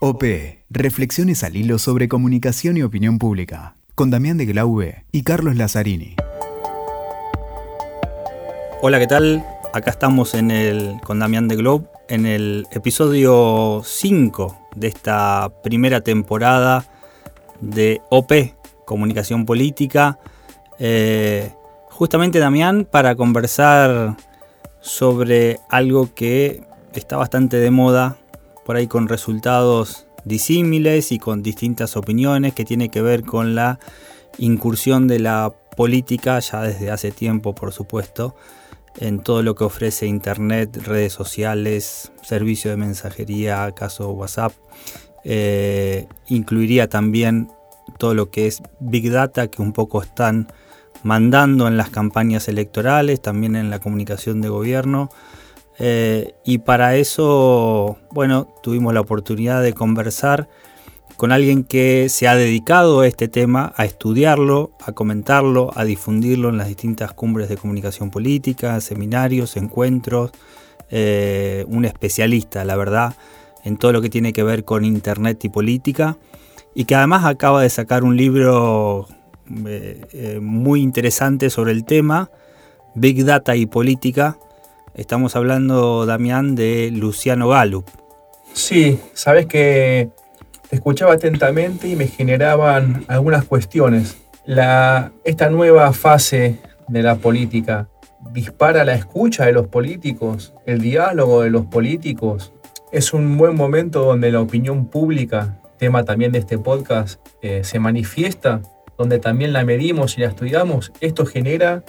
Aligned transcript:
OP, 0.00 0.22
Reflexiones 0.70 1.42
al 1.42 1.56
hilo 1.56 1.76
sobre 1.80 2.06
comunicación 2.06 2.76
y 2.76 2.84
opinión 2.84 3.18
pública, 3.18 3.74
con 3.96 4.10
Damián 4.10 4.38
de 4.38 4.46
Glaube 4.46 5.04
y 5.10 5.24
Carlos 5.24 5.56
Lazzarini. 5.56 6.14
Hola, 8.80 9.00
¿qué 9.00 9.08
tal? 9.08 9.44
Acá 9.72 9.90
estamos 9.90 10.34
en 10.34 10.52
el, 10.52 11.00
con 11.02 11.18
Damián 11.18 11.48
de 11.48 11.56
Globe 11.56 11.86
en 12.08 12.26
el 12.26 12.68
episodio 12.70 13.82
5 13.84 14.68
de 14.76 14.86
esta 14.86 15.50
primera 15.64 16.00
temporada 16.00 16.84
de 17.60 18.00
OP, 18.10 18.54
Comunicación 18.84 19.46
Política. 19.46 20.20
Eh, 20.78 21.50
justamente, 21.90 22.38
Damián, 22.38 22.86
para 22.88 23.16
conversar 23.16 24.16
sobre 24.80 25.58
algo 25.68 26.14
que 26.14 26.62
está 26.94 27.16
bastante 27.16 27.56
de 27.56 27.72
moda, 27.72 28.16
por 28.68 28.76
ahí 28.76 28.86
con 28.86 29.08
resultados 29.08 30.06
disímiles 30.26 31.10
y 31.10 31.18
con 31.18 31.42
distintas 31.42 31.96
opiniones, 31.96 32.52
que 32.52 32.66
tiene 32.66 32.90
que 32.90 33.00
ver 33.00 33.24
con 33.24 33.54
la 33.54 33.78
incursión 34.36 35.08
de 35.08 35.20
la 35.20 35.54
política, 35.74 36.38
ya 36.40 36.60
desde 36.60 36.90
hace 36.90 37.10
tiempo, 37.10 37.54
por 37.54 37.72
supuesto, 37.72 38.36
en 38.98 39.20
todo 39.20 39.42
lo 39.42 39.54
que 39.54 39.64
ofrece 39.64 40.04
Internet, 40.04 40.82
redes 40.84 41.14
sociales, 41.14 42.12
servicio 42.20 42.70
de 42.70 42.76
mensajería, 42.76 43.72
caso 43.74 44.10
WhatsApp. 44.10 44.52
Eh, 45.24 46.06
incluiría 46.28 46.90
también 46.90 47.48
todo 47.96 48.12
lo 48.12 48.30
que 48.30 48.48
es 48.48 48.62
Big 48.80 49.10
Data, 49.10 49.48
que 49.48 49.62
un 49.62 49.72
poco 49.72 50.02
están 50.02 50.52
mandando 51.02 51.68
en 51.68 51.78
las 51.78 51.88
campañas 51.88 52.48
electorales, 52.48 53.22
también 53.22 53.56
en 53.56 53.70
la 53.70 53.78
comunicación 53.78 54.42
de 54.42 54.50
gobierno. 54.50 55.08
Eh, 55.78 56.34
y 56.44 56.58
para 56.58 56.96
eso, 56.96 57.98
bueno, 58.10 58.48
tuvimos 58.62 58.92
la 58.94 59.00
oportunidad 59.00 59.62
de 59.62 59.72
conversar 59.72 60.48
con 61.16 61.32
alguien 61.32 61.64
que 61.64 62.08
se 62.08 62.28
ha 62.28 62.36
dedicado 62.36 63.00
a 63.00 63.06
este 63.06 63.26
tema, 63.26 63.72
a 63.76 63.84
estudiarlo, 63.84 64.70
a 64.84 64.92
comentarlo, 64.92 65.72
a 65.74 65.84
difundirlo 65.84 66.48
en 66.48 66.58
las 66.58 66.68
distintas 66.68 67.12
cumbres 67.12 67.48
de 67.48 67.56
comunicación 67.56 68.10
política, 68.10 68.80
seminarios, 68.80 69.56
encuentros, 69.56 70.30
eh, 70.90 71.64
un 71.68 71.84
especialista, 71.84 72.64
la 72.64 72.76
verdad, 72.76 73.16
en 73.64 73.78
todo 73.78 73.92
lo 73.92 74.00
que 74.00 74.10
tiene 74.10 74.32
que 74.32 74.44
ver 74.44 74.64
con 74.64 74.84
Internet 74.84 75.44
y 75.44 75.48
política, 75.48 76.16
y 76.74 76.84
que 76.84 76.94
además 76.94 77.24
acaba 77.24 77.62
de 77.62 77.70
sacar 77.70 78.04
un 78.04 78.16
libro 78.16 79.08
eh, 79.66 80.38
muy 80.40 80.82
interesante 80.82 81.50
sobre 81.50 81.72
el 81.72 81.84
tema, 81.84 82.30
Big 82.94 83.24
Data 83.24 83.56
y 83.56 83.66
Política. 83.66 84.38
Estamos 84.98 85.36
hablando, 85.36 86.06
Damián, 86.06 86.56
de 86.56 86.90
Luciano 86.90 87.48
Gallup. 87.48 87.86
Sí, 88.52 88.98
sabes 89.14 89.46
que 89.46 90.08
escuchaba 90.72 91.12
atentamente 91.12 91.86
y 91.86 91.94
me 91.94 92.08
generaban 92.08 93.04
algunas 93.06 93.44
cuestiones. 93.44 94.18
Esta 94.44 95.50
nueva 95.50 95.92
fase 95.92 96.58
de 96.88 97.02
la 97.04 97.14
política 97.14 97.88
dispara 98.32 98.84
la 98.84 98.94
escucha 98.94 99.46
de 99.46 99.52
los 99.52 99.68
políticos, 99.68 100.52
el 100.66 100.80
diálogo 100.80 101.42
de 101.42 101.50
los 101.50 101.66
políticos. 101.66 102.52
Es 102.90 103.12
un 103.12 103.38
buen 103.38 103.54
momento 103.54 104.02
donde 104.02 104.32
la 104.32 104.40
opinión 104.40 104.86
pública, 104.86 105.60
tema 105.78 106.04
también 106.04 106.32
de 106.32 106.40
este 106.40 106.58
podcast, 106.58 107.20
eh, 107.40 107.62
se 107.62 107.78
manifiesta 107.78 108.62
donde 108.98 109.20
también 109.20 109.52
la 109.52 109.64
medimos 109.64 110.18
y 110.18 110.22
la 110.22 110.26
estudiamos, 110.26 110.92
esto 111.00 111.24
genera 111.24 111.84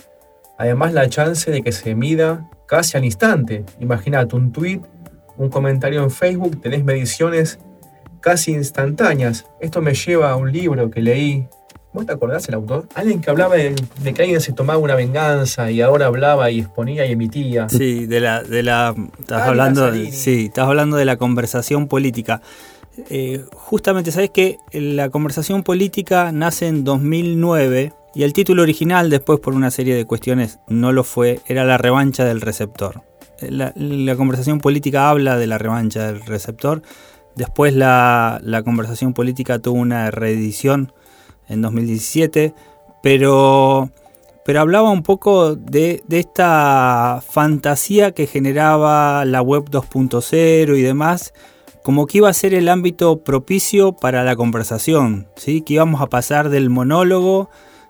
además 0.59 0.93
la 0.93 1.09
chance 1.09 1.49
de 1.49 1.63
que 1.63 1.71
se 1.71 1.95
mida 1.95 2.47
casi 2.69 2.95
al 2.97 3.03
instante. 3.03 3.65
Imagínate 3.79 4.35
un 4.35 4.51
tweet, 4.51 4.81
un 5.37 5.49
comentario 5.49 6.03
en 6.03 6.11
Facebook, 6.11 6.61
tenés 6.61 6.83
mediciones 6.83 7.59
casi 8.21 8.51
instantáneas. 8.51 9.47
Esto 9.59 9.81
me 9.81 9.95
lleva 9.95 10.29
a 10.29 10.35
un 10.35 10.51
libro 10.51 10.91
que 10.91 11.01
leí. 11.01 11.47
¿Vos 11.91 12.05
te 12.05 12.13
acordás 12.13 12.47
el 12.47 12.53
autor? 12.53 12.87
Alguien 12.93 13.21
que 13.21 13.31
hablaba 13.31 13.55
de, 13.55 13.73
que 14.03 14.21
alguien 14.21 14.39
se 14.39 14.53
tomaba 14.53 14.77
una 14.77 14.93
venganza 14.93 15.71
y 15.71 15.81
ahora 15.81 16.05
hablaba 16.05 16.51
y 16.51 16.59
exponía 16.59 17.07
y 17.07 17.13
emitía. 17.13 17.67
Sí, 17.69 18.05
de 18.05 18.19
la, 18.19 18.43
de 18.43 18.61
la, 18.61 18.93
estás 19.19 19.47
hablando, 19.47 19.91
sí, 20.11 20.45
estás 20.45 20.67
hablando 20.67 20.97
de 20.97 21.05
la 21.05 21.17
conversación 21.17 21.87
política. 21.87 22.43
Eh, 23.09 23.43
justamente, 23.55 24.11
¿sabes 24.11 24.29
que 24.29 24.57
La 24.73 25.09
conversación 25.09 25.63
política 25.63 26.31
nace 26.31 26.67
en 26.67 26.83
2009 26.83 27.93
y 28.13 28.23
el 28.23 28.33
título 28.33 28.63
original, 28.63 29.09
después 29.09 29.39
por 29.39 29.53
una 29.53 29.71
serie 29.71 29.95
de 29.95 30.05
cuestiones, 30.05 30.59
no 30.67 30.91
lo 30.91 31.03
fue, 31.03 31.39
era 31.47 31.63
La 31.63 31.77
revancha 31.77 32.25
del 32.25 32.41
receptor. 32.41 33.03
Eh, 33.39 33.51
la, 33.51 34.15
conversación 34.15 34.59
política 34.59 35.09
habla 35.09 35.37
de 35.37 35.47
la 35.47 35.57
revancha 35.57 36.07
del 36.07 36.21
receptor. 36.21 36.81
Después 37.35 37.73
la, 37.73 38.41
conversación 38.65 39.13
política 39.13 39.59
tuvo 39.59 39.79
una 39.79 40.11
reedición 40.11 40.91
en 41.47 41.61
2017, 41.61 42.53
pero, 43.01 43.89
pero 44.43 44.61
hablaba 44.61 44.89
un 44.89 45.03
poco 45.03 45.55
de, 45.55 46.03
de 46.07 46.19
esta 46.19 47.23
fantasía 47.27 48.11
que 48.11 48.27
generaba 48.27 49.23
la 49.25 49.41
web 49.41 49.65
2.0 49.69 50.77
y 50.77 50.81
demás 50.81 51.33
como 51.83 52.05
que 52.07 52.19
iba 52.19 52.29
a 52.29 52.33
ser 52.33 52.53
el 52.53 52.69
ámbito 52.69 53.23
propicio 53.23 53.93
para 53.93 54.23
la 54.23 54.35
conversación, 54.35 55.27
¿sí? 55.35 55.61
que 55.61 55.75
íbamos 55.75 56.01
a 56.01 56.07
pasar 56.07 56.49
del 56.49 56.69
monólogo, 56.69 57.49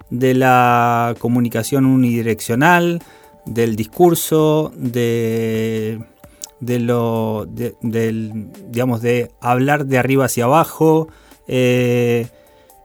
de 0.10 0.34
la 0.34 1.16
comunicación 1.20 1.86
unidireccional, 1.86 3.02
del 3.46 3.76
discurso, 3.76 4.72
de, 4.76 6.00
de 6.60 6.80
lo, 6.80 7.48
digamos, 7.50 9.02
de 9.02 9.32
hablar 9.42 9.86
de 9.86 9.98
arriba 9.98 10.26
hacia 10.26 10.46
abajo, 10.46 11.08
eh, 11.48 12.28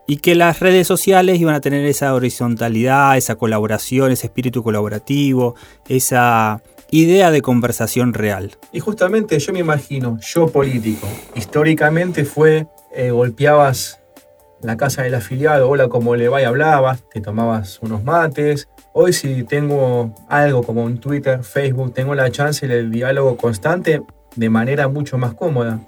y 0.07 0.17
que 0.17 0.35
las 0.35 0.59
redes 0.59 0.87
sociales 0.87 1.39
iban 1.39 1.55
a 1.55 1.61
tener 1.61 1.85
esa 1.85 2.13
horizontalidad, 2.13 3.17
esa 3.17 3.35
colaboración, 3.35 4.11
ese 4.11 4.27
espíritu 4.27 4.61
colaborativo, 4.61 5.55
esa 5.87 6.61
idea 6.91 7.31
de 7.31 7.41
conversación 7.41 8.13
real. 8.13 8.51
Y 8.71 8.79
justamente 8.79 9.39
yo 9.39 9.51
me 9.51 9.59
imagino, 9.59 10.19
yo 10.21 10.47
político, 10.47 11.07
históricamente 11.35 12.23
fue, 12.25 12.67
eh, 12.93 13.09
golpeabas 13.09 13.99
la 14.65 14.77
casa 14.77 15.03
del 15.03 15.15
afiliado, 15.15 15.69
hola, 15.69 15.87
como 15.87 16.15
le 16.15 16.29
va 16.29 16.41
y 16.41 16.45
hablabas, 16.45 17.03
te 17.09 17.21
tomabas 17.21 17.79
unos 17.81 18.03
mates. 18.03 18.67
Hoy 18.93 19.13
si 19.13 19.43
tengo 19.43 20.13
algo 20.29 20.63
como 20.63 20.83
un 20.83 20.99
Twitter, 20.99 21.43
Facebook, 21.43 21.93
tengo 21.93 22.15
la 22.15 22.31
chance 22.31 22.67
del 22.67 22.91
diálogo 22.91 23.37
constante 23.37 24.01
de 24.35 24.49
manera 24.49 24.87
mucho 24.87 25.17
más 25.17 25.33
cómoda. 25.33 25.79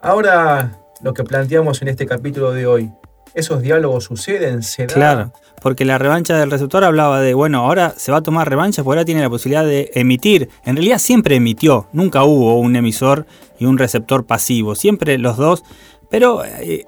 Ahora 0.00 0.78
lo 1.02 1.14
que 1.14 1.24
planteamos 1.24 1.82
en 1.82 1.88
este 1.88 2.06
capítulo 2.06 2.52
de 2.52 2.66
hoy, 2.66 2.90
esos 3.34 3.62
diálogos 3.62 4.04
suceden, 4.04 4.62
se. 4.62 4.86
Claro, 4.86 5.32
porque 5.60 5.84
la 5.84 5.98
revancha 5.98 6.36
del 6.36 6.50
receptor 6.50 6.84
hablaba 6.84 7.20
de, 7.20 7.34
bueno, 7.34 7.60
ahora 7.60 7.92
se 7.96 8.12
va 8.12 8.18
a 8.18 8.22
tomar 8.22 8.48
revancha 8.48 8.82
porque 8.82 8.98
ahora 8.98 9.04
tiene 9.04 9.20
la 9.20 9.30
posibilidad 9.30 9.64
de 9.64 9.90
emitir. 9.94 10.48
En 10.64 10.76
realidad 10.76 10.98
siempre 10.98 11.36
emitió, 11.36 11.88
nunca 11.92 12.24
hubo 12.24 12.58
un 12.58 12.76
emisor 12.76 13.26
y 13.58 13.66
un 13.66 13.78
receptor 13.78 14.26
pasivo, 14.26 14.74
siempre 14.74 15.18
los 15.18 15.36
dos, 15.36 15.64
pero 16.10 16.44
eh, 16.44 16.86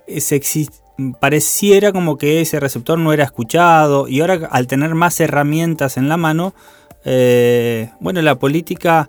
pareciera 1.20 1.92
como 1.92 2.18
que 2.18 2.40
ese 2.40 2.60
receptor 2.60 2.98
no 2.98 3.12
era 3.12 3.24
escuchado 3.24 4.08
y 4.08 4.20
ahora 4.20 4.48
al 4.50 4.66
tener 4.66 4.94
más 4.94 5.20
herramientas 5.20 5.96
en 5.96 6.08
la 6.08 6.16
mano, 6.16 6.54
eh, 7.04 7.90
bueno, 8.00 8.20
la 8.22 8.38
política 8.38 9.08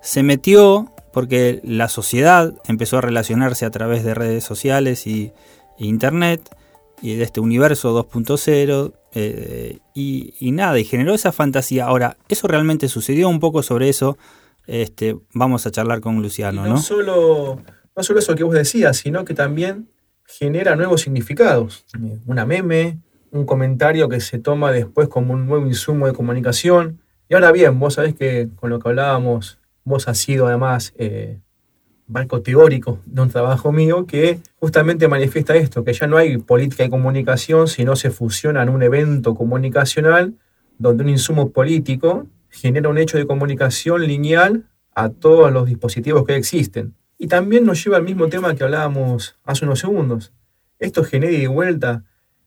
se 0.00 0.22
metió 0.22 0.92
porque 1.12 1.60
la 1.62 1.88
sociedad 1.88 2.54
empezó 2.66 2.98
a 2.98 3.00
relacionarse 3.00 3.64
a 3.64 3.70
través 3.70 4.04
de 4.04 4.14
redes 4.14 4.44
sociales 4.44 5.06
y, 5.06 5.32
e 5.78 5.86
internet 5.86 6.48
y 7.02 7.14
de 7.16 7.24
este 7.24 7.40
universo 7.40 7.94
2.0 7.94 8.94
eh, 9.12 9.78
y, 9.94 10.52
nada, 10.52 10.78
y 10.78 10.84
generó 10.84 11.14
esa 11.14 11.32
fantasía. 11.32 11.86
Ahora, 11.86 12.16
¿eso 12.28 12.48
realmente 12.48 12.88
sucedió? 12.88 13.28
Un 13.28 13.40
poco 13.40 13.62
sobre 13.62 13.88
eso 13.88 14.16
este, 14.66 15.16
vamos 15.32 15.66
a 15.66 15.70
charlar 15.70 16.00
con 16.00 16.20
Luciano, 16.22 16.66
¿no? 16.66 16.78
Solo, 16.78 17.60
no 17.94 18.02
solo 18.02 18.18
eso 18.18 18.34
que 18.34 18.44
vos 18.44 18.54
decías, 18.54 18.96
sino 18.96 19.24
que 19.24 19.34
también 19.34 19.88
genera 20.26 20.76
nuevos 20.76 21.02
significados. 21.02 21.84
Una 22.26 22.44
meme, 22.44 22.98
un 23.30 23.46
comentario 23.46 24.08
que 24.08 24.20
se 24.20 24.38
toma 24.38 24.72
después 24.72 25.08
como 25.08 25.34
un 25.34 25.46
nuevo 25.46 25.66
insumo 25.66 26.06
de 26.06 26.12
comunicación. 26.12 27.00
Y 27.28 27.34
ahora 27.34 27.52
bien, 27.52 27.78
vos 27.78 27.94
sabés 27.94 28.14
que 28.14 28.48
con 28.56 28.70
lo 28.70 28.78
que 28.78 28.88
hablábamos, 28.88 29.58
vos 29.84 30.08
has 30.08 30.18
sido 30.18 30.46
además 30.46 30.92
eh, 30.98 31.40
marco 32.06 32.42
teórico 32.42 33.00
de 33.04 33.22
un 33.22 33.30
trabajo 33.30 33.72
mío 33.72 34.06
que 34.06 34.40
justamente 34.58 35.08
manifiesta 35.08 35.56
esto, 35.56 35.84
que 35.84 35.92
ya 35.92 36.06
no 36.06 36.16
hay 36.16 36.38
política 36.38 36.84
de 36.84 36.90
comunicación, 36.90 37.68
sino 37.68 37.96
se 37.96 38.10
fusiona 38.10 38.62
en 38.62 38.68
un 38.68 38.82
evento 38.82 39.34
comunicacional 39.34 40.34
donde 40.78 41.04
un 41.04 41.10
insumo 41.10 41.50
político 41.50 42.26
genera 42.48 42.88
un 42.88 42.98
hecho 42.98 43.18
de 43.18 43.26
comunicación 43.26 44.02
lineal 44.06 44.64
a 44.94 45.10
todos 45.10 45.52
los 45.52 45.66
dispositivos 45.66 46.24
que 46.24 46.36
existen. 46.36 46.94
Y 47.18 47.28
también 47.28 47.64
nos 47.64 47.82
lleva 47.82 47.96
al 47.96 48.02
mismo 48.02 48.28
tema 48.28 48.54
que 48.54 48.64
hablábamos 48.64 49.38
hace 49.44 49.64
unos 49.64 49.80
segundos. 49.80 50.32
Esto 50.78 51.04
genera 51.04 51.32
y 51.32 51.46
vuelta, 51.46 52.04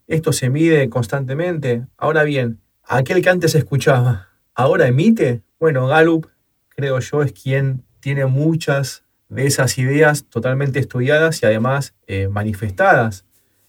esto 0.07 0.31
se 0.33 0.50
mide 0.50 0.89
constantemente. 0.89 1.88
Ahora 1.98 2.24
bien, 2.24 2.60
aquel 2.83 3.21
que 3.21 3.30
antes 3.30 3.56
escuchaba, 3.56 4.30
ahora 4.54 4.88
emite. 4.88 5.42
Bueno, 5.60 5.88
Gallup, 5.88 6.27
creo 6.69 7.00
yo, 7.00 7.24
es 7.24 7.33
quien 7.33 7.83
tiene 8.00 8.25
muchas 8.25 9.04
de 9.30 9.45
esas 9.45 9.77
ideas 9.77 10.25
totalmente 10.25 10.80
estudiadas 10.80 11.42
y 11.42 11.45
además 11.45 11.94
eh, 12.07 12.27
manifestadas 12.27 13.25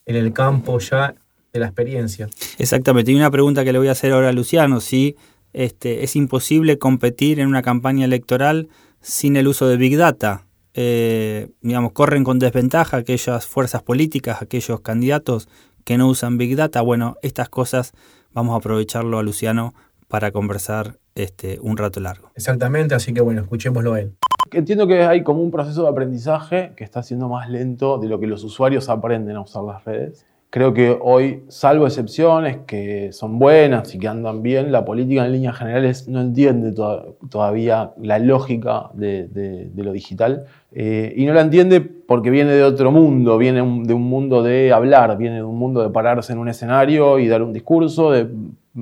en 0.06 0.16
el 0.16 0.32
campo 0.32 0.78
ya 0.78 1.14
de 1.52 1.60
la 1.60 1.66
experiencia. 1.66 2.28
Exactamente. 2.58 3.12
Y 3.12 3.14
una 3.14 3.30
pregunta 3.30 3.64
que 3.64 3.72
le 3.72 3.78
voy 3.78 3.88
a 3.88 3.92
hacer 3.92 4.12
ahora 4.12 4.30
a 4.30 4.32
Luciano, 4.32 4.80
si 4.80 5.16
este, 5.52 6.04
es 6.04 6.16
imposible 6.16 6.78
competir 6.78 7.40
en 7.40 7.48
una 7.48 7.62
campaña 7.62 8.04
electoral 8.04 8.68
sin 9.00 9.36
el 9.36 9.48
uso 9.48 9.68
de 9.68 9.76
Big 9.76 9.96
Data. 9.96 10.46
Eh, 10.74 11.48
digamos, 11.60 11.92
corren 11.92 12.24
con 12.24 12.38
desventaja 12.38 12.98
aquellas 12.98 13.46
fuerzas 13.46 13.82
políticas, 13.82 14.42
aquellos 14.42 14.80
candidatos 14.80 15.48
que 15.84 15.98
no 15.98 16.08
usan 16.08 16.38
Big 16.38 16.56
Data. 16.56 16.80
Bueno, 16.80 17.16
estas 17.22 17.48
cosas 17.48 17.92
vamos 18.32 18.54
a 18.54 18.58
aprovecharlo 18.58 19.18
a 19.18 19.22
Luciano 19.22 19.74
para 20.08 20.30
conversar 20.30 20.98
este, 21.14 21.58
un 21.60 21.76
rato 21.76 22.00
largo. 22.00 22.30
Exactamente, 22.34 22.94
así 22.94 23.12
que 23.12 23.20
bueno, 23.20 23.42
escuchémoslo 23.42 23.94
a 23.94 24.00
él. 24.00 24.14
Entiendo 24.52 24.86
que 24.86 25.02
hay 25.02 25.22
como 25.22 25.42
un 25.42 25.50
proceso 25.50 25.82
de 25.84 25.88
aprendizaje 25.88 26.72
que 26.76 26.82
está 26.82 27.02
siendo 27.02 27.28
más 27.28 27.48
lento 27.48 27.98
de 27.98 28.08
lo 28.08 28.18
que 28.18 28.26
los 28.26 28.42
usuarios 28.42 28.88
aprenden 28.88 29.36
a 29.36 29.42
usar 29.42 29.62
las 29.62 29.84
redes. 29.84 30.26
Creo 30.52 30.74
que 30.74 30.98
hoy, 31.00 31.44
salvo 31.46 31.86
excepciones 31.86 32.58
que 32.66 33.12
son 33.12 33.38
buenas 33.38 33.94
y 33.94 34.00
que 34.00 34.08
andan 34.08 34.42
bien, 34.42 34.72
la 34.72 34.84
política 34.84 35.24
en 35.24 35.30
líneas 35.30 35.56
generales 35.56 36.08
no 36.08 36.20
entiende 36.20 36.72
todavía 36.72 37.92
la 38.02 38.18
lógica 38.18 38.90
de, 38.94 39.70
lo 39.76 39.92
digital. 39.92 40.46
Eh, 40.72 41.14
y 41.16 41.24
no 41.26 41.34
la 41.34 41.42
entiende 41.42 41.80
porque 41.80 42.30
viene 42.30 42.50
de 42.50 42.64
otro 42.64 42.90
mundo, 42.90 43.38
viene 43.38 43.58
de 43.58 43.94
un 43.94 44.02
mundo 44.02 44.42
de 44.42 44.72
hablar, 44.72 45.16
viene 45.16 45.36
de 45.36 45.44
un 45.44 45.56
mundo 45.56 45.84
de 45.84 45.90
pararse 45.90 46.32
en 46.32 46.40
un 46.40 46.48
escenario 46.48 47.20
y 47.20 47.28
dar 47.28 47.42
un 47.42 47.52
discurso, 47.52 48.10
de 48.10 48.26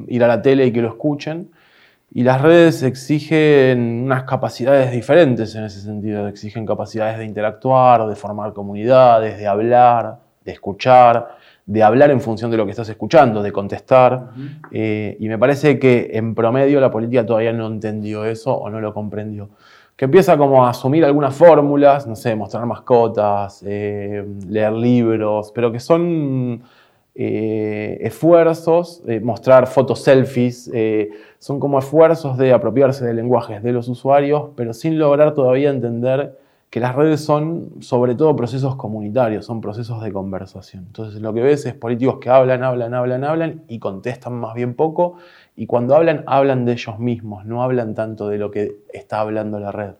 ir 0.06 0.24
a 0.24 0.26
la 0.26 0.40
tele 0.40 0.64
y 0.64 0.72
que 0.72 0.80
lo 0.80 0.88
escuchen. 0.88 1.50
Y 2.10 2.22
las 2.22 2.40
redes 2.40 2.82
exigen 2.82 4.04
unas 4.04 4.22
capacidades 4.22 4.90
diferentes 4.90 5.54
en 5.54 5.64
ese 5.64 5.82
sentido, 5.82 6.28
exigen 6.28 6.64
capacidades 6.64 7.18
de 7.18 7.26
interactuar, 7.26 8.06
de 8.08 8.16
formar 8.16 8.54
comunidades, 8.54 9.36
de 9.36 9.46
hablar, 9.46 10.16
de 10.46 10.52
escuchar 10.52 11.36
de 11.68 11.82
hablar 11.82 12.10
en 12.10 12.22
función 12.22 12.50
de 12.50 12.56
lo 12.56 12.64
que 12.64 12.70
estás 12.70 12.88
escuchando, 12.88 13.42
de 13.42 13.52
contestar. 13.52 14.30
Eh, 14.72 15.18
y 15.20 15.28
me 15.28 15.36
parece 15.36 15.78
que 15.78 16.10
en 16.14 16.34
promedio 16.34 16.80
la 16.80 16.90
política 16.90 17.26
todavía 17.26 17.52
no 17.52 17.66
entendió 17.66 18.24
eso 18.24 18.54
o 18.54 18.70
no 18.70 18.80
lo 18.80 18.94
comprendió. 18.94 19.50
Que 19.94 20.06
empieza 20.06 20.38
como 20.38 20.64
a 20.64 20.70
asumir 20.70 21.04
algunas 21.04 21.36
fórmulas, 21.36 22.06
no 22.06 22.16
sé, 22.16 22.34
mostrar 22.34 22.64
mascotas, 22.64 23.62
eh, 23.66 24.24
leer 24.48 24.72
libros, 24.72 25.52
pero 25.54 25.70
que 25.70 25.78
son 25.78 26.62
eh, 27.14 27.98
esfuerzos, 28.00 29.02
mostrar 29.20 29.66
fotos 29.66 30.02
selfies, 30.02 30.70
son 31.38 31.60
como 31.60 31.80
esfuerzos 31.80 32.38
de 32.38 32.54
apropiarse 32.54 33.04
de 33.04 33.12
lenguajes 33.12 33.62
de 33.62 33.72
los 33.72 33.88
usuarios, 33.88 34.52
pero 34.56 34.72
sin 34.72 34.98
lograr 34.98 35.34
todavía 35.34 35.68
entender 35.68 36.34
que 36.70 36.80
las 36.80 36.94
redes 36.94 37.24
son 37.24 37.80
sobre 37.80 38.14
todo 38.14 38.36
procesos 38.36 38.76
comunitarios, 38.76 39.46
son 39.46 39.60
procesos 39.60 40.02
de 40.02 40.12
conversación. 40.12 40.84
Entonces 40.86 41.20
lo 41.20 41.32
que 41.32 41.40
ves 41.40 41.64
es 41.66 41.74
políticos 41.74 42.18
que 42.20 42.28
hablan, 42.28 42.62
hablan, 42.62 42.92
hablan, 42.94 43.24
hablan 43.24 43.62
y 43.68 43.78
contestan 43.78 44.34
más 44.34 44.54
bien 44.54 44.74
poco, 44.74 45.16
y 45.56 45.66
cuando 45.66 45.96
hablan, 45.96 46.24
hablan 46.26 46.64
de 46.64 46.72
ellos 46.72 46.98
mismos, 46.98 47.46
no 47.46 47.62
hablan 47.62 47.94
tanto 47.94 48.28
de 48.28 48.38
lo 48.38 48.50
que 48.50 48.76
está 48.92 49.20
hablando 49.20 49.58
la 49.58 49.72
red. 49.72 49.92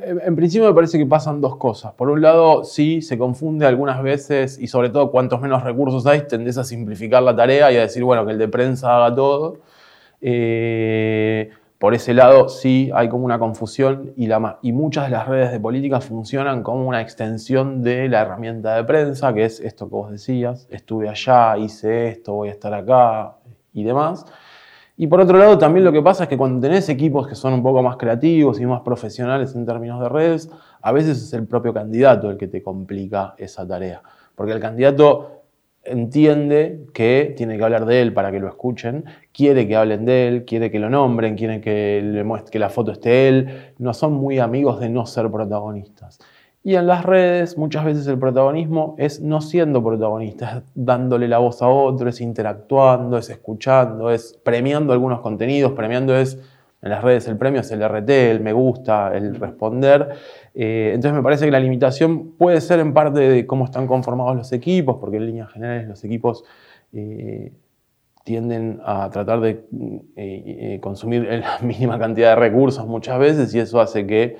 En 0.00 0.34
principio 0.34 0.68
me 0.68 0.74
parece 0.74 0.96
que 0.96 1.04
pasan 1.04 1.42
dos 1.42 1.56
cosas. 1.56 1.92
Por 1.92 2.08
un 2.08 2.22
lado, 2.22 2.64
sí, 2.64 3.02
se 3.02 3.18
confunde 3.18 3.66
algunas 3.66 4.02
veces 4.02 4.58
y 4.58 4.66
sobre 4.66 4.88
todo 4.88 5.10
cuantos 5.10 5.42
menos 5.42 5.62
recursos 5.62 6.06
hay, 6.06 6.26
tendés 6.26 6.56
a 6.56 6.64
simplificar 6.64 7.22
la 7.22 7.36
tarea 7.36 7.70
y 7.70 7.76
a 7.76 7.80
decir, 7.80 8.02
bueno, 8.02 8.24
que 8.24 8.32
el 8.32 8.38
de 8.38 8.48
prensa 8.48 8.96
haga 8.96 9.14
todo. 9.14 9.58
Eh, 10.22 11.50
por 11.78 11.94
ese 11.94 12.12
lado 12.12 12.48
sí 12.48 12.90
hay 12.92 13.08
como 13.08 13.24
una 13.24 13.38
confusión 13.38 14.12
y, 14.16 14.28
y 14.62 14.72
muchas 14.72 15.04
de 15.04 15.10
las 15.10 15.28
redes 15.28 15.52
de 15.52 15.60
política 15.60 16.00
funcionan 16.00 16.64
como 16.64 16.86
una 16.86 17.00
extensión 17.00 17.82
de 17.82 18.08
la 18.08 18.22
herramienta 18.22 18.74
de 18.74 18.84
prensa, 18.84 19.32
que 19.32 19.44
es 19.44 19.60
esto 19.60 19.88
que 19.88 19.94
vos 19.94 20.10
decías, 20.10 20.66
estuve 20.70 21.08
allá, 21.08 21.56
hice 21.56 22.08
esto, 22.08 22.34
voy 22.34 22.48
a 22.48 22.52
estar 22.52 22.74
acá 22.74 23.36
y 23.72 23.84
demás. 23.84 24.26
Y 24.96 25.06
por 25.06 25.20
otro 25.20 25.38
lado 25.38 25.56
también 25.56 25.84
lo 25.84 25.92
que 25.92 26.02
pasa 26.02 26.24
es 26.24 26.28
que 26.28 26.36
cuando 26.36 26.60
tenés 26.60 26.88
equipos 26.88 27.28
que 27.28 27.36
son 27.36 27.52
un 27.52 27.62
poco 27.62 27.80
más 27.80 27.96
creativos 27.96 28.60
y 28.60 28.66
más 28.66 28.80
profesionales 28.80 29.54
en 29.54 29.64
términos 29.64 30.00
de 30.00 30.08
redes, 30.08 30.50
a 30.82 30.90
veces 30.90 31.22
es 31.22 31.32
el 31.32 31.46
propio 31.46 31.72
candidato 31.72 32.28
el 32.28 32.36
que 32.36 32.48
te 32.48 32.60
complica 32.60 33.34
esa 33.38 33.64
tarea. 33.64 34.02
Porque 34.34 34.52
el 34.52 34.58
candidato 34.58 35.37
entiende 35.90 36.86
que 36.92 37.34
tiene 37.36 37.56
que 37.56 37.64
hablar 37.64 37.86
de 37.86 38.00
él 38.00 38.12
para 38.12 38.30
que 38.30 38.40
lo 38.40 38.48
escuchen, 38.48 39.04
quiere 39.32 39.66
que 39.66 39.76
hablen 39.76 40.04
de 40.04 40.28
él, 40.28 40.44
quiere 40.44 40.70
que 40.70 40.78
lo 40.78 40.90
nombren, 40.90 41.36
quiere 41.36 41.60
que, 41.60 42.00
le 42.02 42.24
muestre, 42.24 42.52
que 42.52 42.58
la 42.58 42.70
foto 42.70 42.92
esté 42.92 43.28
él, 43.28 43.72
no 43.78 43.94
son 43.94 44.14
muy 44.14 44.38
amigos 44.38 44.80
de 44.80 44.88
no 44.88 45.06
ser 45.06 45.30
protagonistas. 45.30 46.18
Y 46.64 46.74
en 46.74 46.86
las 46.86 47.04
redes 47.04 47.56
muchas 47.56 47.84
veces 47.84 48.06
el 48.08 48.18
protagonismo 48.18 48.94
es 48.98 49.20
no 49.20 49.40
siendo 49.40 49.82
protagonista, 49.82 50.58
es 50.58 50.62
dándole 50.74 51.28
la 51.28 51.38
voz 51.38 51.62
a 51.62 51.68
otro, 51.68 52.08
es 52.08 52.20
interactuando, 52.20 53.16
es 53.16 53.30
escuchando, 53.30 54.10
es 54.10 54.38
premiando 54.42 54.92
algunos 54.92 55.20
contenidos, 55.20 55.72
premiando 55.72 56.16
es 56.16 56.38
en 56.80 56.90
las 56.90 57.02
redes 57.02 57.26
el 57.26 57.36
premio 57.36 57.60
es 57.60 57.70
el 57.72 57.82
RT, 57.82 58.08
el 58.08 58.40
me 58.40 58.52
gusta, 58.52 59.12
el 59.14 59.34
responder. 59.34 60.10
Eh, 60.54 60.92
entonces 60.94 61.12
me 61.12 61.22
parece 61.22 61.44
que 61.44 61.50
la 61.50 61.58
limitación 61.58 62.32
puede 62.36 62.60
ser 62.60 62.78
en 62.78 62.94
parte 62.94 63.20
de 63.20 63.46
cómo 63.46 63.64
están 63.64 63.86
conformados 63.86 64.36
los 64.36 64.52
equipos, 64.52 64.96
porque 65.00 65.16
en 65.16 65.26
líneas 65.26 65.52
generales 65.52 65.88
los 65.88 66.04
equipos 66.04 66.44
eh, 66.92 67.52
tienden 68.22 68.80
a 68.84 69.10
tratar 69.10 69.40
de 69.40 69.64
eh, 70.16 70.78
consumir 70.80 71.24
la 71.24 71.58
mínima 71.62 71.98
cantidad 71.98 72.30
de 72.30 72.36
recursos 72.36 72.86
muchas 72.86 73.18
veces 73.18 73.52
y 73.54 73.58
eso 73.58 73.80
hace 73.80 74.06
que 74.06 74.36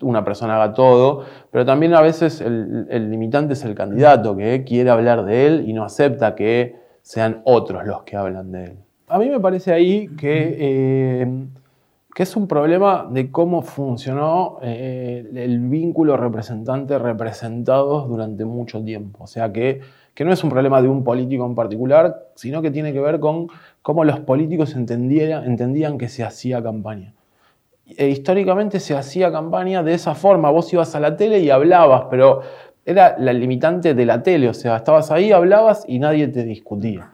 una 0.00 0.24
persona 0.24 0.54
haga 0.54 0.72
todo, 0.72 1.24
pero 1.50 1.66
también 1.66 1.92
a 1.92 2.00
veces 2.00 2.40
el, 2.40 2.86
el 2.88 3.10
limitante 3.10 3.54
es 3.54 3.64
el 3.64 3.74
candidato 3.74 4.36
que 4.36 4.64
quiere 4.64 4.88
hablar 4.88 5.24
de 5.24 5.46
él 5.46 5.64
y 5.66 5.72
no 5.74 5.84
acepta 5.84 6.34
que 6.34 6.76
sean 7.02 7.42
otros 7.44 7.84
los 7.84 8.04
que 8.04 8.16
hablan 8.16 8.52
de 8.52 8.64
él. 8.64 8.87
A 9.10 9.18
mí 9.18 9.28
me 9.30 9.40
parece 9.40 9.72
ahí 9.72 10.08
que, 10.16 10.56
eh, 10.58 11.46
que 12.14 12.22
es 12.22 12.36
un 12.36 12.46
problema 12.46 13.08
de 13.10 13.30
cómo 13.30 13.62
funcionó 13.62 14.58
eh, 14.60 15.26
el 15.34 15.60
vínculo 15.60 16.18
representante-representados 16.18 18.06
durante 18.06 18.44
mucho 18.44 18.84
tiempo. 18.84 19.24
O 19.24 19.26
sea, 19.26 19.50
que, 19.50 19.80
que, 20.14 20.24
no 20.26 20.32
es 20.32 20.44
un 20.44 20.50
problema 20.50 20.82
de 20.82 20.88
un 20.88 21.04
político 21.04 21.46
en 21.46 21.54
particular, 21.54 22.26
sino 22.34 22.60
que 22.60 22.70
tiene 22.70 22.92
que 22.92 23.00
ver 23.00 23.18
con 23.18 23.48
cómo 23.80 24.04
los 24.04 24.20
políticos 24.20 24.74
entendían, 24.74 25.44
entendían 25.44 25.96
que 25.96 26.08
se 26.08 26.22
hacía 26.22 26.62
campaña. 26.62 27.14
E 27.86 28.08
históricamente 28.08 28.78
se 28.78 28.94
hacía 28.94 29.32
campaña 29.32 29.82
de 29.82 29.94
esa 29.94 30.14
forma. 30.14 30.50
Vos 30.50 30.70
ibas 30.74 30.94
a 30.94 31.00
la 31.00 31.16
tele 31.16 31.38
y 31.38 31.48
hablabas, 31.48 32.04
pero 32.10 32.42
era 32.84 33.16
la 33.18 33.32
limitante 33.32 33.94
de 33.94 34.04
la 34.04 34.22
tele. 34.22 34.50
O 34.50 34.54
sea, 34.54 34.76
estabas 34.76 35.10
ahí, 35.10 35.32
hablabas 35.32 35.84
y 35.88 35.98
nadie 35.98 36.28
te 36.28 36.44
discutía 36.44 37.12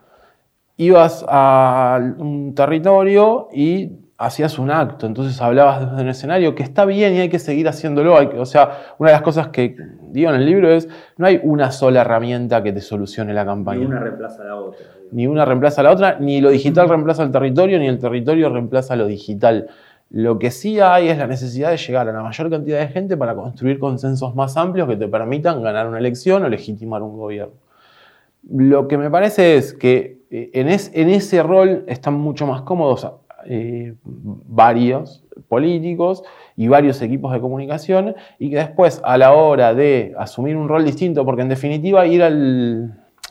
ibas 0.77 1.25
a 1.29 2.01
un 2.19 2.55
territorio 2.55 3.49
y 3.53 3.93
hacías 4.17 4.59
un 4.59 4.71
acto, 4.71 5.07
entonces 5.07 5.41
hablabas 5.41 5.91
desde 5.91 6.03
un 6.03 6.09
escenario 6.09 6.55
que 6.55 6.63
está 6.63 6.85
bien 6.85 7.15
y 7.15 7.21
hay 7.21 7.29
que 7.29 7.39
seguir 7.39 7.69
haciéndolo. 7.69 8.15
o 8.15 8.47
sea, 8.47 8.95
una 8.99 9.11
de 9.11 9.15
las 9.15 9.23
cosas 9.23 9.49
que 9.49 9.77
digo 10.11 10.31
en 10.31 10.37
el 10.37 10.47
libro 10.47 10.71
es, 10.71 10.89
no 11.17 11.27
hay 11.27 11.41
una 11.43 11.73
sola 11.73 12.03
herramienta 12.03 12.63
que 12.63 12.73
te 12.73 12.81
solucione 12.81 13.35
la 13.35 13.45
campaña. 13.45 13.81
Ni 13.81 13.87
una 13.87 14.01
reemplaza 14.01 14.43
a 14.43 14.47
la 14.47 14.57
otra. 14.57 14.87
Ni 15.11 15.27
una 15.27 15.45
reemplaza 15.45 15.81
a 15.81 15.85
la 15.85 15.91
otra, 15.91 16.17
ni 16.21 16.41
lo 16.41 16.51
digital 16.51 16.89
reemplaza 16.89 17.23
al 17.23 17.31
territorio, 17.31 17.79
ni 17.79 17.89
el 17.89 17.99
territorio 17.99 18.49
reemplaza 18.49 18.97
lo 18.97 19.07
digital. 19.07 19.69
Lo 20.11 20.39
que 20.39 20.51
sí 20.51 20.79
hay 20.81 21.09
es 21.09 21.19
la 21.19 21.27
necesidad 21.27 21.71
de 21.71 21.77
llegar 21.77 22.09
a 22.09 22.13
la 22.13 22.23
mayor 22.23 22.51
cantidad 22.51 22.79
de 22.79 22.89
gente 22.89 23.17
para 23.17 23.35
construir 23.35 23.79
consensos 23.79 24.35
más 24.35 24.57
amplios 24.57 24.89
que 24.89 24.97
te 24.97 25.09
permitan 25.09 25.63
ganar 25.63 25.89
una 25.89 25.99
elección 25.99 26.45
o 26.45 26.49
legitimar 26.49 27.03
un 27.03 27.17
gobierno. 27.17 27.55
Lo 28.51 28.87
que 28.87 28.99
me 28.99 29.11
parece 29.11 29.57
es 29.57 29.73
que 29.73 30.24
eh, 30.37 30.51
en, 30.53 31.09
ese 31.11 31.43
rol 31.45 31.85
están 31.87 32.15
mucho 32.15 32.45
más 32.45 32.63
cómodos 32.63 33.09
eh, 33.47 33.95
varios 34.05 35.23
políticos 35.47 36.25
y 36.57 36.67
varios 36.67 37.01
equipos 37.03 37.33
de 37.33 37.41
comunicación 37.41 38.17
y 38.41 38.51
que 38.51 38.57
después 38.57 39.01
a 39.05 39.17
la 39.17 39.33
hora 39.33 39.75
de 39.75 40.13
asumir 40.19 40.57
un 40.57 40.69
rol 40.69 40.85
distinto, 40.85 41.25
porque 41.25 41.43
en 41.43 41.51
definitiva 41.51 42.05
ir, 42.07 42.21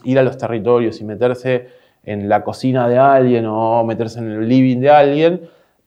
ir 0.05 0.19
a 0.19 0.23
los 0.23 0.37
territorios 0.37 1.01
y 1.01 1.03
meterse 1.03 1.67
en 2.05 2.29
la 2.29 2.41
cocina 2.41 2.87
de 2.87 2.97
alguien 2.97 3.47
o 3.47 3.83
meterse 3.83 4.19
en 4.19 4.31
el 4.31 4.47
living 4.47 4.79
de 4.79 4.89
alguien, 4.89 5.41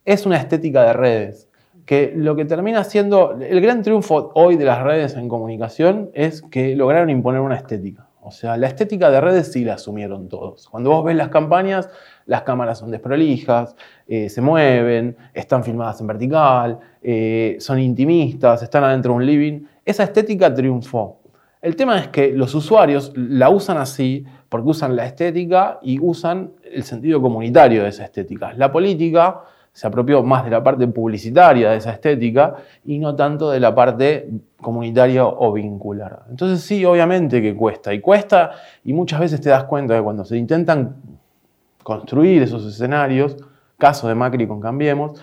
es 0.05 0.27
una 0.27 0.37
estética 0.37 0.83
de 0.83 0.93
redes. 0.93 1.49
Que 1.87 2.13
lo 2.15 2.37
que 2.37 2.45
termina 2.45 2.85
siendo 2.85 3.39
el 3.41 3.63
gran 3.63 3.81
triunfo 3.81 4.33
hoy 4.35 4.57
de 4.57 4.67
las 4.67 4.83
redes 4.83 5.17
en 5.17 5.31
comunicación 5.31 6.11
es 6.13 6.43
que 6.43 6.77
lograron 6.77 7.09
imponer 7.09 7.41
una 7.41 7.57
estética. 7.57 8.06
O 8.27 8.33
sea, 8.33 8.57
la 8.57 8.67
estética 8.67 9.09
de 9.09 9.21
redes 9.21 9.53
sí 9.53 9.65
la 9.65 9.75
asumieron 9.75 10.29
todos. 10.29 10.69
Cuando 10.69 10.91
vos 10.91 11.05
ves 11.05 11.15
las 11.15 11.29
campañas, 11.29 11.89
las 12.27 12.43
cámaras 12.43 12.81
son 12.81 12.91
desprolijas, 12.91 13.77
eh, 14.09 14.29
se 14.29 14.41
mueven, 14.41 15.17
están 15.33 15.63
filmadas 15.63 16.01
en 16.01 16.09
vertical, 16.09 16.81
eh, 17.03 17.57
son 17.61 17.79
intimistas, 17.79 18.65
están 18.65 18.83
adentro 18.83 19.13
de 19.13 19.17
un 19.19 19.27
living. 19.27 19.61
Esa 19.85 20.03
estética 20.03 20.53
triunfó. 20.53 21.21
El 21.63 21.77
tema 21.77 22.01
es 22.01 22.09
que 22.09 22.33
los 22.33 22.53
usuarios 22.57 23.13
la 23.15 23.49
usan 23.49 23.79
así 23.79 24.25
porque 24.49 24.71
usan 24.71 24.97
la 24.97 25.07
estética 25.07 25.79
y 25.81 26.01
usan 26.01 26.51
el 26.65 26.83
sentido 26.83 27.23
comunitario 27.23 27.85
de 27.85 27.91
esa 27.91 28.05
estética. 28.05 28.53
La 28.55 28.73
política 28.73 29.43
se 29.77 29.87
apropió 29.87 30.23
más 30.23 30.43
de 30.43 30.49
la 30.49 30.65
parte 30.65 30.89
publicitaria 30.89 31.69
de 31.69 31.77
esa 31.77 31.91
estética 31.93 32.55
y 32.87 32.99
no 32.99 33.15
tanto 33.15 33.51
de 33.51 33.61
la 33.61 33.75
parte 33.75 34.31
comunitaria 34.59 35.27
o 35.27 35.53
vincular. 35.53 36.23
Entonces 36.31 36.63
sí, 36.63 36.83
obviamente 36.87 37.43
que 37.43 37.55
cuesta, 37.55 37.93
y 37.93 38.01
cuesta, 38.01 38.53
y 38.85 38.95
muchas 38.95 39.21
veces 39.21 39.39
te 39.43 39.51
das 39.51 39.65
cuenta 39.65 39.95
que 39.95 40.01
cuando 40.01 40.25
se 40.25 40.39
intentan 40.39 40.97
construir 41.83 42.43
esos 42.43 42.65
escenarios, 42.65 43.37
caso 43.77 44.09
de 44.09 44.15
Macri 44.15 44.47
con 44.47 44.63
Cambiemos, 44.63 45.23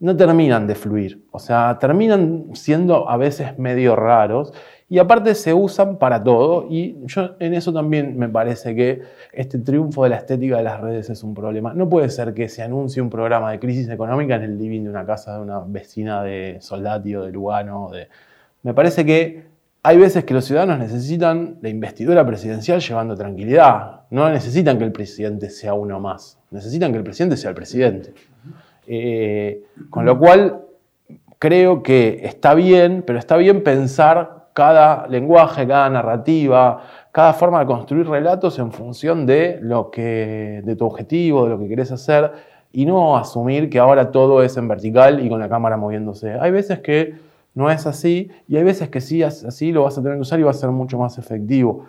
no 0.00 0.14
terminan 0.14 0.66
de 0.66 0.74
fluir, 0.74 1.24
o 1.30 1.38
sea, 1.38 1.78
terminan 1.80 2.48
siendo 2.52 3.08
a 3.08 3.16
veces 3.16 3.58
medio 3.58 3.96
raros 3.96 4.52
y 4.88 4.98
aparte 4.98 5.34
se 5.34 5.54
usan 5.54 5.98
para 5.98 6.22
todo 6.22 6.66
y 6.68 6.96
yo 7.06 7.36
en 7.40 7.54
eso 7.54 7.72
también 7.72 8.18
me 8.18 8.28
parece 8.28 8.74
que 8.74 9.02
este 9.32 9.58
triunfo 9.58 10.04
de 10.04 10.10
la 10.10 10.16
estética 10.16 10.58
de 10.58 10.62
las 10.62 10.80
redes 10.80 11.08
es 11.08 11.22
un 11.22 11.34
problema. 11.34 11.72
No 11.72 11.88
puede 11.88 12.10
ser 12.10 12.34
que 12.34 12.48
se 12.48 12.62
anuncie 12.62 13.00
un 13.00 13.08
programa 13.08 13.50
de 13.50 13.58
crisis 13.58 13.88
económica 13.88 14.34
en 14.36 14.42
el 14.42 14.58
living 14.58 14.84
de 14.84 14.90
una 14.90 15.06
casa 15.06 15.36
de 15.36 15.42
una 15.42 15.60
vecina 15.60 16.22
de 16.22 16.58
Soldati 16.60 17.16
o 17.16 17.24
de 17.24 17.32
Lugano. 17.32 17.90
De... 17.90 18.08
Me 18.62 18.74
parece 18.74 19.06
que 19.06 19.44
hay 19.82 19.96
veces 19.96 20.24
que 20.24 20.34
los 20.34 20.44
ciudadanos 20.44 20.78
necesitan 20.78 21.58
la 21.62 21.70
investidura 21.70 22.26
presidencial 22.26 22.80
llevando 22.80 23.14
tranquilidad. 23.14 24.02
No 24.10 24.28
necesitan 24.30 24.78
que 24.78 24.84
el 24.84 24.92
presidente 24.92 25.48
sea 25.48 25.74
uno 25.74 25.98
más. 25.98 26.38
Necesitan 26.50 26.92
que 26.92 26.98
el 26.98 27.04
presidente 27.04 27.36
sea 27.36 27.50
el 27.50 27.56
presidente. 27.56 28.14
Eh, 28.86 29.64
con 29.88 30.04
lo 30.04 30.18
cual, 30.18 30.62
creo 31.38 31.82
que 31.82 32.20
está 32.24 32.54
bien, 32.54 33.02
pero 33.06 33.18
está 33.18 33.36
bien 33.36 33.62
pensar 33.62 34.43
cada 34.54 35.06
lenguaje, 35.08 35.66
cada 35.66 35.90
narrativa, 35.90 36.82
cada 37.12 37.34
forma 37.34 37.60
de 37.60 37.66
construir 37.66 38.08
relatos 38.08 38.58
en 38.58 38.72
función 38.72 39.26
de, 39.26 39.58
lo 39.60 39.90
que, 39.90 40.62
de 40.64 40.76
tu 40.76 40.86
objetivo, 40.86 41.44
de 41.44 41.50
lo 41.50 41.58
que 41.58 41.68
querés 41.68 41.92
hacer, 41.92 42.32
y 42.72 42.86
no 42.86 43.16
asumir 43.16 43.68
que 43.68 43.78
ahora 43.78 44.10
todo 44.10 44.42
es 44.42 44.56
en 44.56 44.68
vertical 44.68 45.24
y 45.24 45.28
con 45.28 45.40
la 45.40 45.48
cámara 45.48 45.76
moviéndose. 45.76 46.34
Hay 46.40 46.50
veces 46.50 46.78
que 46.78 47.14
no 47.54 47.70
es 47.70 47.86
así 47.86 48.30
y 48.48 48.56
hay 48.56 48.64
veces 48.64 48.88
que 48.88 49.00
sí, 49.00 49.22
así 49.22 49.72
lo 49.72 49.84
vas 49.84 49.98
a 49.98 50.02
tener 50.02 50.16
que 50.16 50.22
usar 50.22 50.40
y 50.40 50.44
va 50.44 50.50
a 50.50 50.54
ser 50.54 50.70
mucho 50.70 50.98
más 50.98 51.18
efectivo. 51.18 51.86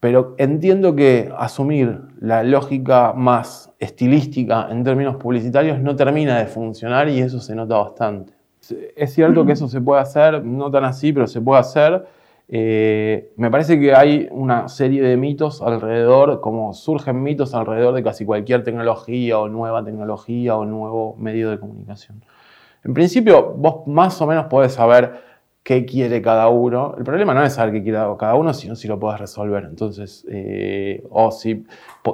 Pero 0.00 0.34
entiendo 0.38 0.96
que 0.96 1.32
asumir 1.36 2.00
la 2.20 2.42
lógica 2.42 3.12
más 3.12 3.70
estilística 3.78 4.68
en 4.70 4.82
términos 4.82 5.16
publicitarios 5.16 5.78
no 5.78 5.94
termina 5.94 6.38
de 6.38 6.46
funcionar 6.46 7.08
y 7.08 7.20
eso 7.20 7.38
se 7.40 7.54
nota 7.54 7.76
bastante. 7.76 8.39
Es 8.96 9.14
cierto 9.14 9.44
que 9.44 9.52
eso 9.52 9.68
se 9.68 9.80
puede 9.80 10.00
hacer, 10.00 10.44
no 10.44 10.70
tan 10.70 10.84
así, 10.84 11.12
pero 11.12 11.26
se 11.26 11.40
puede 11.40 11.60
hacer. 11.60 12.06
Eh, 12.52 13.32
me 13.36 13.48
parece 13.48 13.78
que 13.78 13.94
hay 13.94 14.28
una 14.32 14.68
serie 14.68 15.02
de 15.02 15.16
mitos 15.16 15.62
alrededor, 15.62 16.40
como 16.40 16.74
surgen 16.74 17.22
mitos 17.22 17.54
alrededor 17.54 17.94
de 17.94 18.02
casi 18.02 18.24
cualquier 18.24 18.64
tecnología 18.64 19.38
o 19.38 19.48
nueva 19.48 19.84
tecnología 19.84 20.56
o 20.56 20.64
nuevo 20.64 21.14
medio 21.16 21.50
de 21.50 21.60
comunicación. 21.60 22.24
En 22.84 22.92
principio, 22.92 23.54
vos 23.56 23.86
más 23.86 24.20
o 24.20 24.26
menos 24.26 24.46
podés 24.46 24.72
saber 24.72 25.30
qué 25.62 25.84
quiere 25.84 26.22
cada 26.22 26.48
uno. 26.48 26.94
El 26.98 27.04
problema 27.04 27.34
no 27.34 27.44
es 27.44 27.52
saber 27.52 27.72
qué 27.72 27.82
quiere 27.82 27.98
cada 28.18 28.34
uno, 28.34 28.52
sino 28.52 28.74
si 28.74 28.88
lo 28.88 28.98
puedes 28.98 29.20
resolver. 29.20 29.64
Entonces, 29.64 30.26
eh, 30.28 31.04
o 31.10 31.30
si 31.30 31.64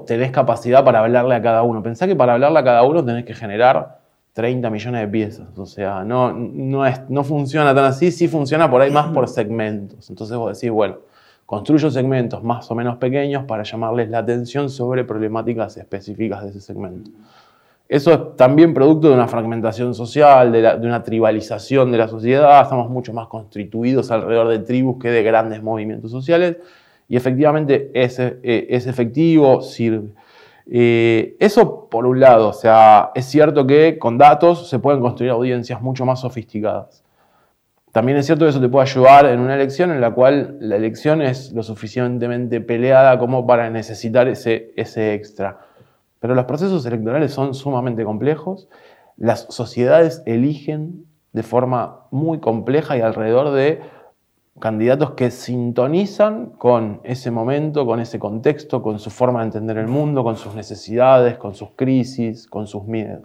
tenés 0.07 0.33
capacidad 0.33 0.85
para 0.85 1.01
hablarle 1.01 1.35
a 1.35 1.41
cada 1.41 1.63
uno. 1.63 1.83
Pensá 1.83 2.07
que 2.07 2.17
para 2.17 2.35
hablarle 2.35 2.59
a 2.59 2.65
cada 2.65 2.83
uno 2.83 3.05
tenés 3.05 3.25
que 3.25 3.35
generar 3.35 4.06
30 4.37 4.69
millones 4.69 5.01
de 5.01 5.09
piezas. 5.09 5.49
O 5.57 5.65
sea, 5.65 6.05
no, 6.05 6.31
no, 6.31 6.85
es, 6.85 7.01
no 7.09 7.25
funciona 7.25 7.75
tan 7.75 7.87
así, 7.87 8.13
sí 8.13 8.29
funciona 8.29 8.71
por 8.71 8.83
ahí 8.83 8.91
más 8.91 9.07
por 9.09 9.29
segmentos. 9.29 10.11
Entonces 10.11 10.37
vos 10.37 10.55
decís, 10.55 10.71
bueno, 10.71 10.99
construyo 11.47 11.91
segmentos 11.91 12.45
más 12.45 12.71
o 12.71 12.75
menos 12.75 12.99
pequeños 12.99 13.45
para 13.45 13.63
llamarles 13.63 14.11
la 14.11 14.19
atención 14.19 14.69
sobre 14.69 15.05
problemáticas 15.05 15.79
específicas 15.79 16.43
de 16.43 16.51
ese 16.51 16.61
segmento. 16.61 17.11
Eso 17.89 18.13
es 18.13 18.37
también 18.37 18.75
producto 18.75 19.09
de 19.09 19.15
una 19.15 19.27
fragmentación 19.27 19.95
social, 19.95 20.53
de, 20.53 20.87
una 20.87 21.03
tribalización 21.03 21.91
de 21.91 21.97
la 21.97 22.09
sociedad, 22.09 22.61
estamos 22.61 22.91
mucho 22.91 23.15
más 23.15 23.29
constituidos 23.29 24.11
alrededor 24.11 24.49
de 24.49 24.59
tribus 24.59 24.99
que 25.01 25.09
de 25.09 25.23
grandes 25.23 25.63
movimientos 25.63 26.11
sociales 26.11 26.59
y 27.09 27.17
efectivamente 27.17 27.91
es, 27.95 28.19
eh, 28.19 28.37
es 28.43 28.87
efectivo, 28.87 29.63
sirve. 29.63 30.11
Eh, 30.69 31.37
eso 31.39 31.89
por 31.89 32.07
un 32.07 32.19
lado, 32.19 32.49
o 32.49 32.53
sea, 32.53 33.13
es 33.15 33.27
cierto 33.27 33.67
que 33.67 33.99
con 33.99 34.19
datos 34.19 34.69
se 34.69 34.79
pueden 34.79 35.01
construir 35.01 35.31
audiencias 35.31 35.81
mucho 35.81 36.05
más 36.05 36.21
sofisticadas. 36.21 37.05
También 37.93 38.19
es 38.19 38.27
cierto 38.27 38.45
que 38.45 38.51
eso 38.51 38.61
te 38.61 38.69
puede 38.69 38.83
ayudar 38.83 39.27
en 39.27 39.41
una 39.41 39.55
elección 39.55 39.91
en 39.91 40.01
la 40.01 40.11
cual 40.11 40.59
la 40.61 40.77
elección 40.77 41.23
es 41.23 41.53
lo 41.53 41.63
suficientemente 41.63 42.61
peleada 42.61 43.19
como 43.19 43.47
para 43.47 43.71
necesitar 43.71 44.29
ese, 44.29 44.73
ese 44.77 45.15
extra. 45.15 45.61
Pero 46.21 46.35
los 46.35 46.45
procesos 46.45 46.85
electorales 46.85 47.33
son 47.33 47.55
sumamente 47.55 48.05
complejos. 48.05 48.69
Las 49.17 49.47
sociedades 49.49 50.23
eligen 50.27 51.07
de 51.33 51.43
forma 51.43 52.07
muy 52.11 52.39
compleja 52.41 52.97
y 52.99 53.01
alrededor 53.01 53.53
de 53.53 53.81
candidatos 54.59 55.13
que 55.13 55.31
sintonizan 55.31 56.47
con 56.59 57.01
ese 57.05 57.31
momento, 57.31 57.87
con 57.87 58.01
ese 58.01 58.19
contexto, 58.19 58.83
con 58.83 58.99
su 58.99 59.11
forma 59.11 59.41
de 59.41 59.47
entender 59.47 59.79
el 59.79 59.89
mundo, 59.89 60.25
con 60.25 60.37
sus 60.37 60.55
necesidades, 60.55 61.37
con 61.37 61.55
sus 61.55 61.71
crisis, 61.77 62.47
con 62.47 62.67
sus 62.67 62.85
miedos. 62.85 63.25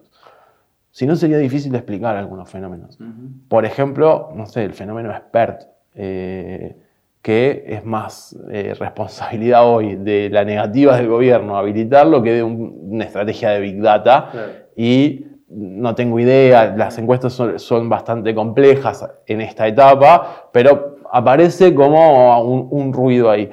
Si 0.91 1.05
no, 1.05 1.15
sería 1.15 1.37
difícil 1.37 1.73
explicar 1.73 2.17
algunos 2.17 2.49
fenómenos. 2.49 2.97
Por 3.47 3.65
ejemplo, 3.65 4.29
no 4.35 4.45
sé, 4.45 4.65
el 4.65 4.73
fenómeno 4.73 5.11
expert. 5.11 5.63
Eh, 5.95 6.75
que 7.21 7.65
es 7.67 7.85
más 7.85 8.35
eh, 8.49 8.73
responsabilidad 8.79 9.67
hoy 9.67 9.95
de 9.95 10.29
la 10.29 10.43
negativa 10.43 10.97
del 10.97 11.07
gobierno 11.07 11.55
habilitarlo 11.55 12.23
que 12.23 12.33
de 12.33 12.43
una 12.43 13.03
estrategia 13.03 13.51
de 13.51 13.59
Big 13.59 13.79
Data. 13.79 14.31
Y 14.75 15.25
no 15.49 15.93
tengo 15.95 16.19
idea, 16.19 16.73
las 16.75 16.97
encuestas 16.97 17.33
son, 17.33 17.89
bastante 17.89 18.33
complejas 18.33 19.07
en 19.27 19.41
esta 19.41 19.67
etapa, 19.67 20.49
pero 20.51 20.90
aparece 21.11 21.75
como 21.75 22.41
un, 22.41 22.93
ruido 22.93 23.29
ahí. 23.29 23.49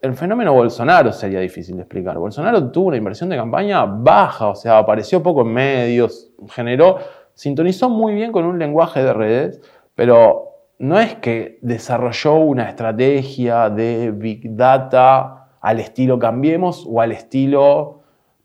El 0.00 0.14
fenómeno 0.14 0.52
Bolsonaro 0.52 1.12
sería 1.12 1.40
difícil 1.40 1.76
de 1.76 1.82
explicar. 1.82 2.18
Bolsonaro 2.18 2.70
tuvo 2.70 2.88
una 2.88 2.96
inversión 2.96 3.28
de 3.30 3.36
campaña 3.36 3.84
baja, 3.84 4.48
o 4.48 4.54
sea, 4.54 4.78
apareció 4.78 5.22
poco 5.22 5.42
en 5.42 5.52
medios, 5.52 6.30
generó, 6.50 6.98
sintonizó 7.34 7.88
muy 7.88 8.14
bien 8.14 8.30
con 8.30 8.44
un 8.44 8.58
lenguaje 8.58 9.02
de 9.02 9.12
redes, 9.12 9.60
pero 9.94 10.48
no 10.78 11.00
es 11.00 11.16
que 11.16 11.58
desarrolló 11.62 12.36
una 12.36 12.68
estrategia 12.68 13.70
de 13.70 14.12
Big 14.12 14.54
Data 14.54 15.48
al 15.60 15.80
estilo 15.80 16.18
Cambiemos 16.18 16.86
o 16.88 17.00
al 17.00 17.10
estilo 17.10 17.97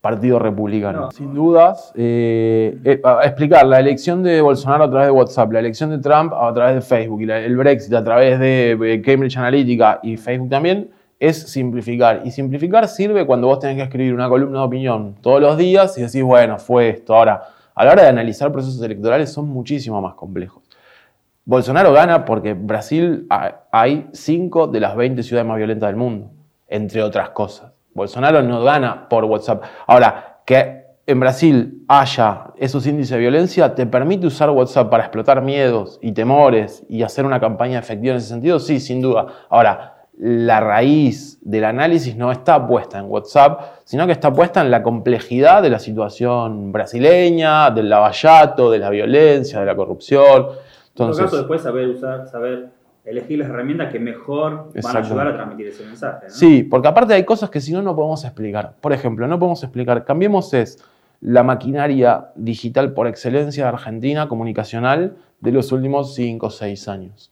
Partido 0.04 0.38
Republicano. 0.38 1.12
Sin 1.12 1.34
dudas, 1.34 1.94
eh, 1.96 2.78
eh, 2.84 3.02
explicar 3.24 3.66
la 3.66 3.80
elección 3.80 4.22
de 4.22 4.42
Bolsonaro 4.42 4.84
a 4.84 4.90
través 4.90 5.08
de 5.08 5.12
WhatsApp, 5.14 5.54
la 5.54 5.60
elección 5.60 5.92
de 5.92 6.00
Trump 6.00 6.34
a 6.34 6.54
través 6.54 6.76
de 6.76 6.82
Facebook 6.82 7.22
y 7.22 7.32
el 7.32 7.56
Brexit 7.56 7.94
a 7.94 8.04
través 8.04 8.38
de 8.38 8.72
eh, 8.72 9.02
Cambridge 9.02 9.38
Analytica 9.38 10.02
y 10.04 10.18
Facebook 10.18 10.50
también 10.50 10.92
es 11.22 11.44
simplificar. 11.50 12.22
Y 12.26 12.32
simplificar 12.32 12.86
sirve 12.90 13.26
cuando 13.26 13.48
vos 13.48 13.60
tenés 13.60 13.78
que 13.78 13.84
escribir 13.84 14.14
una 14.14 14.28
columna 14.28 14.60
de 14.60 14.66
opinión 14.66 15.16
todos 15.22 15.40
los 15.40 15.58
días 15.58 15.98
y 15.98 16.02
decís, 16.02 16.22
bueno, 16.22 16.60
fue 16.60 16.90
esto. 16.90 17.16
Ahora, 17.16 17.42
a 17.74 17.86
la 17.86 17.94
hora 17.94 18.04
de 18.04 18.10
analizar 18.10 18.52
procesos 18.52 18.84
electorales 18.84 19.32
son 19.32 19.48
muchísimo 19.48 20.02
más 20.02 20.16
complejos. 20.16 20.64
Bolsonaro 21.46 21.94
gana 21.94 22.26
porque 22.26 22.56
Brasil 22.56 23.26
hay 23.72 24.10
5 24.12 24.68
de 24.68 24.80
las 24.82 24.98
20 24.98 25.24
ciudades 25.24 25.48
más 25.48 25.56
violentas 25.56 25.88
del 25.88 25.96
mundo, 25.96 26.30
entre 26.68 27.02
otras 27.02 27.30
cosas. 27.30 27.73
Bolsonaro 27.94 28.42
no 28.42 28.64
gana 28.64 29.08
por 29.10 29.26
WhatsApp. 29.26 29.64
Ahora, 29.88 30.42
que 30.46 30.84
en 31.06 31.20
Brasil 31.20 31.84
haya 31.88 32.52
esos 32.58 32.88
índices 32.88 33.12
de 33.12 33.20
violencia, 33.20 33.76
¿te 33.76 33.86
permite 33.86 34.28
usar 34.28 34.50
WhatsApp 34.50 34.90
para 34.90 35.04
explotar 35.04 35.42
miedos 35.42 36.00
y 36.02 36.14
temores 36.14 36.84
y 36.88 37.04
hacer 37.04 37.26
una 37.26 37.40
campaña 37.40 37.80
efectiva 37.80 38.14
en 38.14 38.18
ese 38.20 38.30
sentido? 38.30 38.60
Sí, 38.60 38.80
sin 38.80 39.02
duda. 39.02 39.28
Ahora, 39.50 39.94
la 40.18 40.60
raíz 40.60 41.40
del 41.42 41.66
análisis 41.66 42.16
no 42.16 42.32
está 42.32 42.66
puesta 42.66 43.00
en 43.00 43.06
WhatsApp, 43.06 43.62
sino 43.84 44.06
que 44.06 44.12
está 44.12 44.32
puesta 44.32 44.62
en 44.62 44.72
la 44.72 44.84
complejidad 44.84 45.62
de 45.62 45.70
la 45.70 45.80
situación 45.80 46.72
brasileña, 46.72 47.72
del 47.72 47.90
lavallato, 47.90 48.70
de 48.72 48.80
la 48.80 48.90
violencia, 48.90 49.60
de 49.60 49.66
la 49.66 49.76
corrupción. 49.76 50.48
Entonces, 50.90 50.94
en 50.94 50.98
todo 50.98 51.26
caso, 51.26 51.38
después 51.38 51.62
saber 51.62 51.90
usar, 51.90 52.28
saber 52.28 52.70
elegir 53.06 53.40
las 53.40 53.50
herramientas 53.50 53.92
que 53.92 54.00
mejor 54.00 54.72
van 54.82 54.96
a 54.96 55.00
ayudar 55.00 55.28
a 55.28 55.34
transmitir 55.34 55.68
ese 55.68 55.86
mensaje. 55.86 56.30
Sí, 56.30 56.64
porque 56.64 56.88
aparte 56.88 57.14
hay 57.14 57.26
cosas 57.26 57.50
que 57.50 57.60
si 57.60 57.74
no, 57.74 57.82
no 57.82 57.96
podemos 57.96 58.24
explicar. 58.24 58.76
Por 58.80 58.94
ejemplo, 58.94 59.28
no 59.28 59.40
podemos 59.40 59.64
explicar, 59.64 60.06
cambiemos 60.06 60.54
es 60.54 60.84
la 61.20 61.44
maquinaria 61.44 62.32
digital 62.36 62.94
por 62.94 63.08
excelencia 63.08 63.64
de 63.64 63.70
Argentina, 63.70 64.28
comunicacional, 64.28 65.16
de 65.40 65.52
los 65.52 65.72
últimos 65.72 66.16
5 66.16 66.46
o 66.46 66.50
6 66.50 66.88
años. 66.88 67.32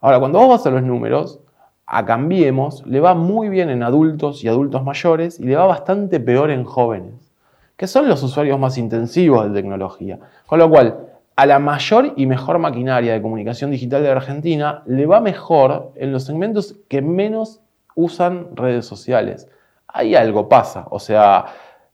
Ahora, 0.00 0.20
cuando 0.20 0.38
vos 0.38 0.48
vas 0.48 0.66
a 0.66 0.70
los 0.70 0.82
números, 0.82 1.40
a 1.86 2.04
Cambiemos 2.04 2.86
le 2.86 3.00
va 3.00 3.14
muy 3.14 3.48
bien 3.48 3.70
en 3.70 3.82
adultos 3.82 4.44
y 4.44 4.48
adultos 4.48 4.84
mayores 4.84 5.40
y 5.40 5.44
le 5.44 5.56
va 5.56 5.66
bastante 5.66 6.20
peor 6.20 6.50
en 6.50 6.64
jóvenes, 6.64 7.32
que 7.76 7.86
son 7.86 8.08
los 8.08 8.22
usuarios 8.22 8.58
más 8.60 8.76
intensivos 8.76 9.48
de 9.48 9.54
tecnología. 9.54 10.18
Con 10.46 10.58
lo 10.58 10.68
cual, 10.68 10.98
a 11.38 11.46
la 11.46 11.60
mayor 11.60 12.14
y 12.16 12.26
mejor 12.26 12.58
maquinaria 12.58 13.12
de 13.12 13.22
comunicación 13.22 13.70
digital 13.70 14.02
de 14.02 14.10
Argentina 14.10 14.82
le 14.86 15.06
va 15.06 15.20
mejor 15.20 15.92
en 15.94 16.10
los 16.10 16.24
segmentos 16.24 16.74
que 16.88 17.00
menos 17.00 17.60
usan 17.94 18.56
redes 18.56 18.86
sociales. 18.86 19.46
Ahí 19.86 20.16
algo 20.16 20.48
pasa, 20.48 20.88
o 20.90 20.98
sea, 20.98 21.44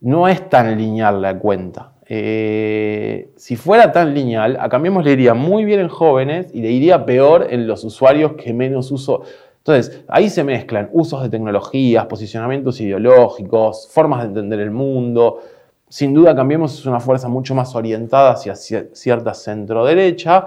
no 0.00 0.28
es 0.28 0.48
tan 0.48 0.78
lineal 0.78 1.20
la 1.20 1.38
cuenta. 1.38 1.92
Eh, 2.06 3.32
si 3.36 3.56
fuera 3.56 3.92
tan 3.92 4.14
lineal, 4.14 4.56
a 4.58 4.70
Cambiemos 4.70 5.04
le 5.04 5.12
iría 5.12 5.34
muy 5.34 5.66
bien 5.66 5.80
en 5.80 5.88
jóvenes 5.88 6.48
y 6.54 6.62
le 6.62 6.70
iría 6.70 7.04
peor 7.04 7.48
en 7.50 7.66
los 7.66 7.84
usuarios 7.84 8.32
que 8.42 8.54
menos 8.54 8.90
uso. 8.90 9.24
Entonces, 9.58 10.04
ahí 10.08 10.30
se 10.30 10.42
mezclan 10.42 10.88
usos 10.94 11.22
de 11.22 11.28
tecnologías, 11.28 12.06
posicionamientos 12.06 12.80
ideológicos, 12.80 13.90
formas 13.92 14.22
de 14.22 14.28
entender 14.28 14.60
el 14.60 14.70
mundo. 14.70 15.40
Sin 15.88 16.12
duda, 16.14 16.34
Cambiemos 16.34 16.78
es 16.78 16.86
una 16.86 17.00
fuerza 17.00 17.28
mucho 17.28 17.54
más 17.54 17.74
orientada 17.74 18.32
hacia 18.32 18.54
cierta 18.56 19.34
centro-derecha 19.34 20.46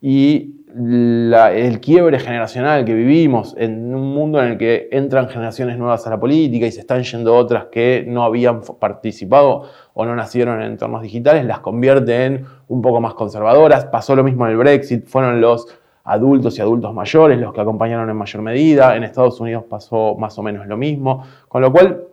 y 0.00 0.54
el 0.74 1.80
quiebre 1.80 2.18
generacional 2.18 2.84
que 2.84 2.94
vivimos 2.94 3.54
en 3.58 3.94
un 3.94 4.14
mundo 4.14 4.40
en 4.40 4.52
el 4.52 4.58
que 4.58 4.88
entran 4.92 5.28
generaciones 5.28 5.78
nuevas 5.78 6.06
a 6.06 6.10
la 6.10 6.20
política 6.20 6.66
y 6.66 6.72
se 6.72 6.80
están 6.80 7.02
yendo 7.02 7.34
otras 7.34 7.66
que 7.66 8.04
no 8.06 8.22
habían 8.22 8.60
participado 8.60 9.64
o 9.94 10.04
no 10.04 10.14
nacieron 10.14 10.60
en 10.62 10.72
entornos 10.72 11.02
digitales, 11.02 11.44
las 11.44 11.60
convierte 11.60 12.26
en 12.26 12.46
un 12.68 12.82
poco 12.82 13.00
más 13.00 13.14
conservadoras. 13.14 13.86
Pasó 13.86 14.14
lo 14.14 14.22
mismo 14.22 14.46
en 14.46 14.52
el 14.52 14.58
Brexit, 14.58 15.06
fueron 15.06 15.40
los 15.40 15.66
adultos 16.04 16.58
y 16.58 16.62
adultos 16.62 16.94
mayores 16.94 17.38
los 17.38 17.52
que 17.52 17.60
acompañaron 17.60 18.08
en 18.08 18.16
mayor 18.16 18.42
medida. 18.42 18.96
En 18.96 19.04
Estados 19.04 19.40
Unidos 19.40 19.64
pasó 19.68 20.14
más 20.16 20.38
o 20.38 20.42
menos 20.42 20.66
lo 20.66 20.76
mismo. 20.76 21.24
Con 21.48 21.62
lo 21.62 21.72
cual, 21.72 22.04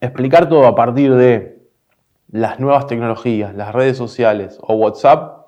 explicar 0.00 0.48
todo 0.48 0.66
a 0.66 0.74
partir 0.74 1.14
de 1.14 1.55
las 2.36 2.60
nuevas 2.60 2.86
tecnologías, 2.86 3.54
las 3.54 3.74
redes 3.74 3.96
sociales 3.96 4.58
o 4.60 4.74
WhatsApp 4.74 5.46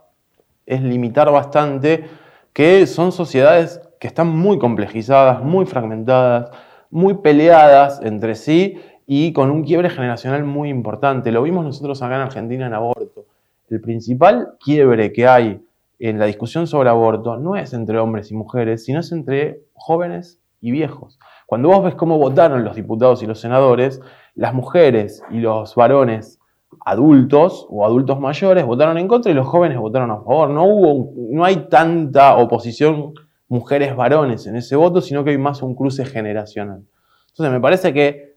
es 0.64 0.82
limitar 0.82 1.30
bastante 1.30 2.04
que 2.52 2.86
son 2.86 3.12
sociedades 3.12 3.80
que 4.00 4.06
están 4.06 4.28
muy 4.28 4.58
complejizadas, 4.58 5.42
muy 5.42 5.66
fragmentadas, 5.66 6.50
muy 6.90 7.14
peleadas 7.14 8.00
entre 8.02 8.34
sí 8.34 8.80
y 9.06 9.32
con 9.32 9.50
un 9.50 9.64
quiebre 9.64 9.90
generacional 9.90 10.44
muy 10.44 10.70
importante. 10.70 11.30
Lo 11.30 11.42
vimos 11.42 11.64
nosotros 11.64 12.02
acá 12.02 12.16
en 12.16 12.22
Argentina 12.22 12.66
en 12.66 12.74
aborto. 12.74 13.26
El 13.68 13.80
principal 13.80 14.54
quiebre 14.58 15.12
que 15.12 15.26
hay 15.26 15.60
en 15.98 16.18
la 16.18 16.24
discusión 16.24 16.66
sobre 16.66 16.88
aborto 16.88 17.36
no 17.36 17.56
es 17.56 17.74
entre 17.74 17.98
hombres 17.98 18.30
y 18.30 18.34
mujeres, 18.34 18.84
sino 18.84 19.00
es 19.00 19.12
entre 19.12 19.60
jóvenes 19.74 20.40
y 20.60 20.70
viejos. 20.70 21.18
Cuando 21.46 21.68
vos 21.68 21.84
ves 21.84 21.94
cómo 21.96 22.18
votaron 22.18 22.64
los 22.64 22.76
diputados 22.76 23.22
y 23.22 23.26
los 23.26 23.40
senadores, 23.40 24.00
las 24.34 24.54
mujeres 24.54 25.22
y 25.30 25.38
los 25.40 25.74
varones 25.74 26.38
adultos 26.84 27.66
o 27.70 27.84
adultos 27.84 28.20
mayores 28.20 28.64
votaron 28.64 28.98
en 28.98 29.08
contra 29.08 29.30
y 29.30 29.34
los 29.34 29.46
jóvenes 29.46 29.78
votaron 29.78 30.10
a 30.10 30.16
favor. 30.16 30.50
No, 30.50 30.64
hubo, 30.64 31.12
no 31.30 31.44
hay 31.44 31.68
tanta 31.68 32.36
oposición 32.36 33.14
mujeres-varones 33.48 34.46
en 34.46 34.56
ese 34.56 34.76
voto, 34.76 35.00
sino 35.00 35.24
que 35.24 35.30
hay 35.30 35.38
más 35.38 35.62
un 35.62 35.74
cruce 35.74 36.04
generacional. 36.04 36.84
Entonces 37.28 37.52
me 37.52 37.60
parece 37.60 37.92
que 37.92 38.36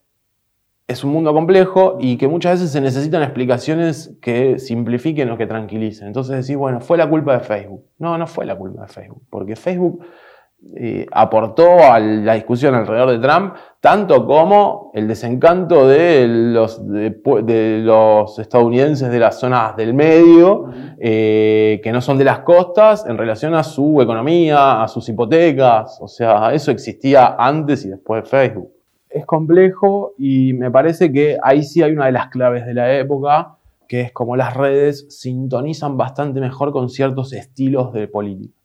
es 0.88 1.04
un 1.04 1.12
mundo 1.12 1.34
complejo 1.34 1.98
y 2.00 2.18
que 2.18 2.28
muchas 2.28 2.60
veces 2.60 2.72
se 2.72 2.82
necesitan 2.82 3.24
explicaciones 3.24 4.18
que 4.22 4.60
simplifiquen 4.60 5.30
o 5.30 5.38
que 5.38 5.48
tranquilicen. 5.48 6.08
Entonces 6.08 6.46
decís, 6.46 6.58
bueno, 6.58 6.82
fue 6.82 6.98
la 6.98 7.10
culpa 7.10 7.34
de 7.34 7.40
Facebook. 7.42 7.86
No, 7.98 8.18
no 8.18 8.28
fue 8.28 8.46
la 8.46 8.58
culpa 8.58 8.84
de 8.84 8.88
Facebook, 8.88 9.24
porque 9.30 9.56
Facebook 9.56 10.04
eh, 10.75 11.06
aportó 11.12 11.80
a 11.80 12.00
la 12.00 12.36
discusión 12.36 12.75
alrededor 12.75 13.12
de 13.12 13.20
Trump, 13.20 13.56
tanto 13.80 14.25
como 14.25 14.91
el 14.94 15.08
desencanto 15.08 15.88
de 15.88 16.27
los, 16.27 16.88
de, 16.88 17.82
los 17.84 18.38
estadounidenses 18.39 19.10
de 19.10 19.20
las 19.20 19.39
zonas 19.39 19.75
del 19.75 19.94
medio, 19.94 20.70
eh, 21.00 21.82
que 21.84 21.91
no 21.91 22.01
son 22.01 22.18
de 22.18 22.25
las 22.25 22.39
costas, 22.39 23.06
en 23.08 23.18
relación 23.18 23.56
a 23.56 23.63
su 23.63 24.01
economía, 24.01 24.84
a 24.84 24.88
sus 24.88 25.10
hipotecas. 25.10 25.98
O 26.01 26.08
sea, 26.08 26.53
eso 26.53 26.72
existía 26.72 27.36
antes 27.38 27.86
y 27.86 27.89
después 27.89 28.24
de 28.24 28.30
Facebook 28.30 28.72
es 29.12 29.25
complejo 29.25 30.13
y 30.18 30.53
me 30.53 30.72
parece 30.72 31.12
que 31.12 31.38
ahí 31.44 31.63
sí 31.63 31.84
hay 31.84 31.91
una 31.91 32.06
de 32.06 32.13
las 32.13 32.30
claves 32.30 32.65
de 32.65 32.74
la 32.74 32.98
época, 32.98 33.58
que 33.88 34.01
es 34.01 34.12
como 34.12 34.36
las 34.36 34.56
redes 34.56 35.06
sintonizan 35.10 35.98
bastante 35.98 36.39
mejor 36.39 36.72
con 36.72 36.89
ciertos 36.89 37.34
estilos 37.34 37.91
de 37.94 38.08
política. 38.08 38.61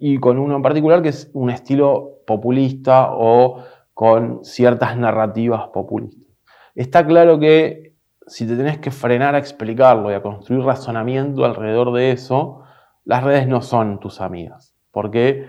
Y 0.00 0.18
con 0.18 0.38
uno 0.38 0.56
en 0.56 0.62
particular 0.62 1.02
que 1.02 1.10
es 1.10 1.30
un 1.34 1.50
estilo 1.50 2.22
populista 2.26 3.10
o 3.12 3.62
con 3.92 4.44
ciertas 4.44 4.96
narrativas 4.96 5.68
populistas. 5.68 6.26
Está 6.74 7.06
claro 7.06 7.38
que 7.38 7.94
si 8.26 8.46
te 8.46 8.56
tenés 8.56 8.78
que 8.78 8.90
frenar 8.90 9.34
a 9.34 9.38
explicarlo 9.38 10.10
y 10.10 10.14
a 10.14 10.22
construir 10.22 10.64
razonamiento 10.64 11.44
alrededor 11.44 11.92
de 11.92 12.12
eso, 12.12 12.62
las 13.04 13.22
redes 13.22 13.46
no 13.46 13.60
son 13.60 14.00
tus 14.00 14.22
amigas. 14.22 14.74
Porque 14.90 15.46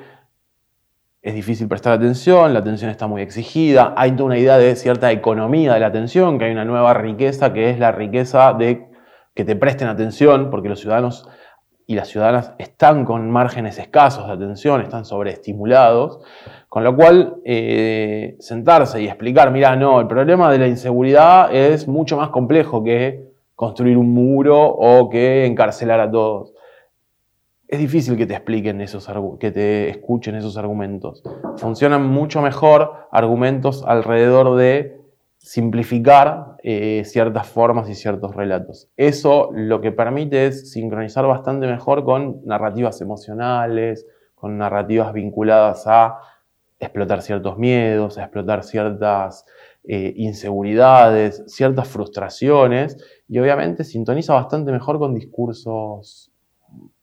es 1.21 1.33
difícil 1.33 1.67
prestar 1.67 1.93
atención, 1.93 2.53
la 2.53 2.59
atención 2.59 2.89
está 2.91 3.07
muy 3.07 3.21
exigida, 3.21 3.93
hay 3.95 4.11
una 4.19 4.37
idea 4.37 4.57
de 4.57 4.75
cierta 4.75 5.11
economía 5.11 5.75
de 5.75 5.79
la 5.79 5.87
atención, 5.87 6.37
que 6.37 6.45
hay 6.45 6.51
una 6.51 6.65
nueva 6.65 6.93
riqueza 6.93 7.53
que 7.53 7.69
es 7.69 7.79
la 7.79 7.91
riqueza 7.91 8.53
de 8.53 8.89
que 9.33 9.45
te 9.45 9.55
presten 9.55 9.87
atención, 9.87 10.49
porque 10.49 10.67
los 10.67 10.81
ciudadanos 10.81 11.29
y 11.91 11.95
las 11.95 12.07
ciudadanas 12.07 12.53
están 12.57 13.03
con 13.03 13.29
márgenes 13.29 13.77
escasos 13.77 14.25
de 14.25 14.33
atención, 14.33 14.79
están 14.79 15.03
sobreestimulados, 15.03 16.21
con 16.69 16.85
lo 16.85 16.95
cual 16.95 17.35
eh, 17.43 18.37
sentarse 18.39 19.01
y 19.01 19.07
explicar, 19.07 19.51
mira, 19.51 19.75
no, 19.75 19.99
el 19.99 20.07
problema 20.07 20.49
de 20.49 20.57
la 20.57 20.67
inseguridad 20.67 21.53
es 21.53 21.89
mucho 21.89 22.15
más 22.15 22.29
complejo 22.29 22.81
que 22.81 23.29
construir 23.55 23.97
un 23.97 24.13
muro 24.13 24.65
o 24.65 25.09
que 25.09 25.45
encarcelar 25.45 25.99
a 25.99 26.09
todos 26.09 26.53
es 27.67 27.79
difícil 27.79 28.17
que 28.17 28.25
te 28.25 28.33
expliquen 28.33 28.81
esos 28.81 29.09
que 29.39 29.49
te 29.49 29.89
escuchen 29.89 30.35
esos 30.35 30.57
argumentos. 30.57 31.23
Funcionan 31.55 32.05
mucho 32.05 32.41
mejor 32.41 33.07
argumentos 33.11 33.85
alrededor 33.87 34.57
de 34.57 34.99
simplificar 35.37 36.50
eh, 36.63 37.03
ciertas 37.05 37.47
formas 37.47 37.89
y 37.89 37.95
ciertos 37.95 38.35
relatos. 38.35 38.89
Eso 38.95 39.49
lo 39.53 39.81
que 39.81 39.91
permite 39.91 40.47
es 40.47 40.71
sincronizar 40.71 41.25
bastante 41.25 41.67
mejor 41.67 42.03
con 42.03 42.45
narrativas 42.45 43.01
emocionales, 43.01 44.05
con 44.35 44.57
narrativas 44.57 45.13
vinculadas 45.13 45.87
a 45.87 46.19
explotar 46.79 47.21
ciertos 47.21 47.57
miedos, 47.57 48.17
a 48.17 48.23
explotar 48.23 48.63
ciertas 48.63 49.45
eh, 49.83 50.13
inseguridades, 50.17 51.43
ciertas 51.47 51.87
frustraciones, 51.87 52.97
y 53.27 53.39
obviamente 53.39 53.83
sintoniza 53.83 54.33
bastante 54.33 54.71
mejor 54.71 54.99
con 54.99 55.13
discursos 55.13 56.31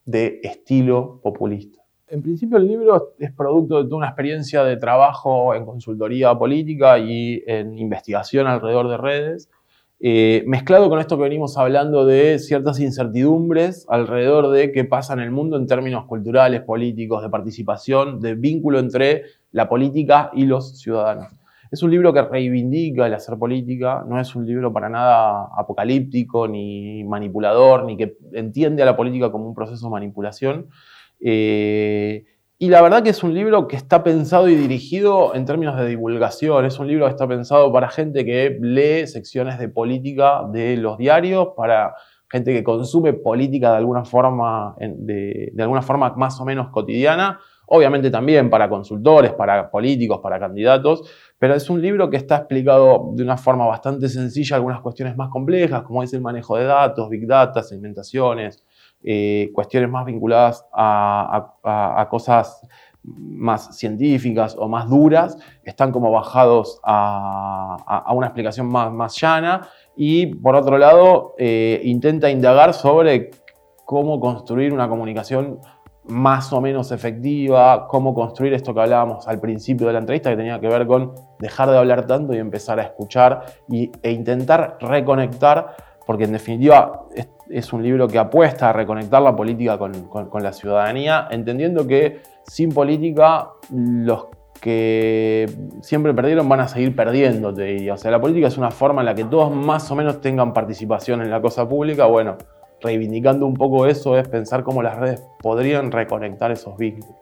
de 0.05 0.41
estilo 0.43 1.21
populista. 1.23 1.78
En 2.11 2.23
principio 2.23 2.57
el 2.57 2.67
libro 2.67 3.15
es 3.19 3.33
producto 3.33 3.85
de 3.85 3.95
una 3.95 4.07
experiencia 4.07 4.65
de 4.65 4.79
trabajo 4.79 5.55
en 5.55 5.67
consultoría 5.67 6.35
política 6.35 6.99
y 6.99 7.43
en 7.47 7.77
investigación 7.79 8.47
alrededor 8.47 8.89
de 8.89 8.97
redes, 8.97 9.51
eh, 10.01 10.43
mezclado 10.47 10.89
con 10.89 11.01
esto 11.01 11.17
que 11.17 11.25
venimos 11.25 11.59
hablando 11.59 12.07
de 12.07 12.39
ciertas 12.39 12.81
incertidumbres 12.81 13.85
alrededor 13.91 14.51
de 14.51 14.73
qué 14.73 14.85
pasa 14.85 15.13
en 15.13 15.21
el 15.21 15.31
mundo 15.31 15.59
en 15.59 15.67
términos 15.67 16.07
culturales, 16.07 16.63
políticos, 16.63 17.23
de 17.23 17.29
participación, 17.29 18.21
de 18.21 18.35
vínculo 18.37 18.79
entre 18.79 19.25
la 19.53 19.69
política 19.69 20.31
y 20.33 20.47
los 20.47 20.79
ciudadanos. 20.79 21.33
Es 21.71 21.83
un 21.83 21.91
libro 21.91 22.15
que 22.15 22.23
reivindica 22.23 23.07
el 23.07 23.13
hacer 23.13 23.37
política, 23.39 24.03
no 24.09 24.19
es 24.19 24.35
un 24.35 24.47
libro 24.47 24.73
para 24.73 24.89
nada 24.89 25.49
apocalíptico, 25.55 26.49
ni 26.49 27.05
manipulador, 27.05 27.85
ni 27.85 27.99
que 27.99 28.17
entiende 28.33 28.83
a 28.83 28.87
la 28.87 28.97
política 28.97 29.31
como 29.31 29.47
un 29.47 29.55
proceso 29.55 29.87
de 29.87 29.93
manipulación. 29.93 30.69
Eh, 31.21 32.25
y 32.59 32.69
la 32.69 32.83
verdad 32.83 33.03
que 33.03 33.11
es 33.11 33.23
un 33.23 33.35
libro 33.35 33.69
que 33.69 33.77
está 33.77 34.03
pensado 34.03 34.49
y 34.49 34.57
dirigido 34.57 35.35
en 35.35 35.45
términos 35.45 35.77
de 35.77 35.87
divulgación. 35.87 36.65
Es 36.65 36.79
un 36.79 36.89
libro 36.89 37.07
que 37.07 37.13
está 37.13 37.29
pensado 37.29 37.73
para 37.73 37.89
gente 37.89 38.25
que 38.25 38.59
lee 38.61 39.07
secciones 39.07 39.59
de 39.59 39.69
política 39.69 40.43
de 40.53 40.77
los 40.77 40.99
diarios, 40.99 41.49
para 41.57 41.95
gente 42.29 42.53
que 42.53 42.65
consume 42.65 43.13
política 43.13 43.71
de 43.71 43.77
alguna 43.79 44.05
forma, 44.05 44.75
de 44.79 45.53
alguna 45.59 45.83
forma 45.83 46.13
más 46.17 46.41
o 46.41 46.45
menos 46.45 46.69
cotidiana. 46.71 47.39
Obviamente 47.67 48.11
también 48.11 48.51
para 48.51 48.69
consultores, 48.69 49.33
para 49.35 49.71
políticos, 49.71 50.21
para 50.23 50.41
candidatos 50.41 51.09
pero 51.39 51.55
es 51.55 51.71
un 51.71 51.81
libro 51.81 52.11
que 52.11 52.17
está 52.17 52.37
explicado 52.37 53.13
de 53.15 53.23
una 53.23 53.37
forma 53.37 53.65
bastante 53.67 54.09
sencilla 54.09 54.57
algunas 54.57 54.81
cuestiones 54.81 55.17
más 55.17 55.29
complejas, 55.31 55.83
como 55.83 56.03
es 56.03 56.13
el 56.13 56.21
manejo 56.21 56.57
de 56.57 56.65
datos, 56.65 57.09
big 57.09 57.27
data, 57.27 57.63
segmentaciones, 57.63 58.65
eh, 59.03 59.51
cuestiones 59.55 59.91
más 59.91 60.05
vinculadas 60.05 60.67
a, 60.73 62.07
cosas 62.11 62.67
más 63.03 63.77
científicas 63.77 64.57
o 64.59 64.69
más 64.69 64.89
duras, 64.89 65.39
están 65.63 65.93
como 65.93 66.11
bajados 66.11 66.81
a, 66.83 68.05
una 68.15 68.27
explicación 68.27 68.67
más, 68.69 68.93
más, 68.93 69.19
llana. 69.21 69.69
Y 69.97 70.27
por 70.27 70.55
otro 70.57 70.79
lado 70.79 71.35
eh, 71.39 71.81
intenta 71.85 72.31
indagar 72.31 72.75
sobre 72.75 73.31
cómo 73.85 74.21
construir 74.21 74.73
una 74.73 74.89
comunicación 74.89 75.61
más 76.09 76.53
o 76.53 76.61
menos 76.61 76.91
efectiva, 76.91 77.87
cómo 77.87 78.15
construir 78.15 78.55
esto 78.55 78.75
que 78.75 78.81
hablábamos 78.81 79.29
al 79.29 79.41
principio 79.41 79.87
de 79.87 79.93
la 79.93 79.99
entrevista, 79.99 80.31
que 80.31 80.37
tenía 80.37 80.59
que 80.59 80.69
ver 80.69 80.87
con 80.87 81.15
dejar 81.39 81.71
de 81.71 81.79
hablar 81.79 82.07
tanto 82.07 82.35
y 82.35 82.39
empezar 82.39 82.81
a 82.81 82.83
escuchar 82.83 83.45
e 83.71 84.11
intentar 84.11 84.79
reconectar, 84.81 85.77
porque 86.07 86.25
en 86.25 86.33
definitiva 86.33 87.07
es, 87.51 87.73
un 87.73 87.83
libro 87.83 88.09
que 88.09 88.19
apuesta 88.19 88.71
a 88.71 88.73
reconectar 88.73 89.23
la 89.23 89.35
política 89.35 89.79
con, 89.79 89.93
la 90.43 90.53
ciudadanía, 90.53 91.29
entendiendo 91.31 91.87
que 91.87 92.21
sin 92.47 92.71
política 92.71 93.51
los 93.71 94.27
que 94.61 95.49
siempre 95.83 96.13
perdieron 96.15 96.49
van 96.49 96.61
a 96.61 96.69
seguir 96.69 96.95
perdiendo, 96.97 97.55
te 97.55 97.65
diría. 97.65 97.95
O 97.95 97.97
sea, 97.97 98.11
la 98.11 98.21
política 98.21 98.49
es 98.49 98.59
una 98.59 98.71
forma 98.71 99.03
en 99.03 99.07
la 99.07 99.15
que 99.15 99.25
todos 99.25 99.55
más 99.55 99.91
o 99.91 99.95
menos 99.95 100.21
tengan 100.21 100.53
participación 100.53 101.23
en 101.23 101.31
la 101.31 101.41
cosa 101.41 101.69
pública. 101.69 102.07
Bueno, 102.07 102.37
reivindicando 102.81 103.47
un 103.47 103.55
poco 103.55 103.87
eso 103.87 104.19
es 104.19 104.29
pensar 104.29 104.63
cómo 104.63 104.83
las 104.83 104.97
redes 104.97 105.23
podrían 105.41 105.93
reconectar 105.93 106.51
esos 106.51 106.77
vínculos. 106.77 107.17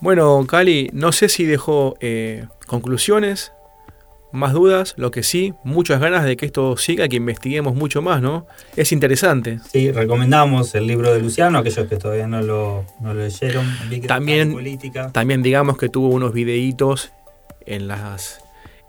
Bueno, 0.00 0.46
Cali, 0.46 0.90
no 0.92 1.10
sé 1.10 1.28
si 1.28 1.44
dejó 1.44 1.96
eh, 2.00 2.46
conclusiones, 2.68 3.52
más 4.32 4.52
dudas, 4.52 4.94
lo 4.96 5.10
que 5.10 5.22
sí, 5.22 5.54
muchas 5.64 6.00
ganas 6.00 6.24
de 6.24 6.36
que 6.36 6.46
esto 6.46 6.76
siga, 6.76 7.08
que 7.08 7.16
investiguemos 7.16 7.74
mucho 7.74 8.02
más, 8.02 8.20
¿no? 8.20 8.46
Es 8.76 8.92
interesante. 8.92 9.60
Sí, 9.70 9.90
recomendamos 9.90 10.74
el 10.74 10.86
libro 10.86 11.12
de 11.12 11.20
Luciano, 11.20 11.58
aquellos 11.58 11.88
que 11.88 11.96
todavía 11.96 12.26
no 12.26 12.42
lo, 12.42 12.84
no 13.00 13.14
lo 13.14 13.22
leyeron. 13.22 13.66
También, 14.06 14.56
también 15.12 15.42
digamos 15.42 15.78
que 15.78 15.88
tuvo 15.88 16.08
unos 16.08 16.32
videitos 16.32 17.12
en 17.66 17.88
las 17.88 18.40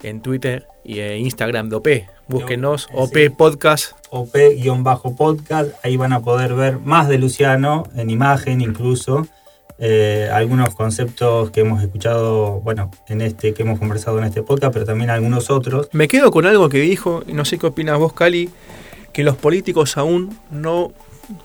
en 0.02 0.22
Twitter 0.22 0.66
y 0.84 1.00
en 1.00 1.20
Instagram 1.20 1.68
de 1.68 1.76
OP. 1.76 1.88
Búsquenos 2.28 2.88
OP 2.92 3.16
Podcast. 3.36 3.92
OP-podcast, 4.10 5.72
ahí 5.84 5.96
van 5.96 6.12
a 6.12 6.20
poder 6.20 6.54
ver 6.54 6.78
más 6.78 7.08
de 7.08 7.18
Luciano, 7.18 7.84
en 7.96 8.10
imagen 8.10 8.60
incluso. 8.60 9.26
Eh, 9.82 10.28
algunos 10.30 10.74
conceptos 10.74 11.50
que 11.50 11.62
hemos 11.62 11.82
escuchado, 11.82 12.60
bueno, 12.60 12.90
en 13.08 13.22
este, 13.22 13.54
que 13.54 13.62
hemos 13.62 13.78
conversado 13.78 14.18
en 14.18 14.24
este 14.24 14.42
podcast, 14.42 14.74
pero 14.74 14.84
también 14.84 15.08
algunos 15.08 15.48
otros. 15.48 15.88
Me 15.92 16.06
quedo 16.06 16.30
con 16.30 16.44
algo 16.44 16.68
que 16.68 16.78
dijo, 16.80 17.22
y 17.26 17.32
no 17.32 17.46
sé 17.46 17.56
qué 17.58 17.66
opinas 17.66 17.98
vos, 17.98 18.12
Cali, 18.12 18.50
que 19.14 19.24
los 19.24 19.36
políticos 19.36 19.96
aún 19.96 20.38
no, 20.50 20.92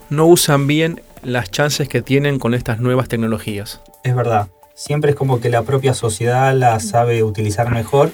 no 0.10 0.26
usan 0.26 0.68
bien 0.68 1.02
las 1.24 1.50
chances 1.50 1.88
que 1.88 2.02
tienen 2.02 2.38
con 2.38 2.54
estas 2.54 2.82
nuevas 2.82 3.08
tecnologías. 3.08 3.82
Es 4.04 4.14
verdad. 4.14 4.50
Siempre 4.74 5.12
es 5.12 5.16
como 5.16 5.40
que 5.40 5.50
la 5.50 5.62
propia 5.62 5.94
sociedad 5.94 6.54
la 6.54 6.82
sabe 6.82 7.24
utilizar 7.24 7.72
mejor 7.72 8.12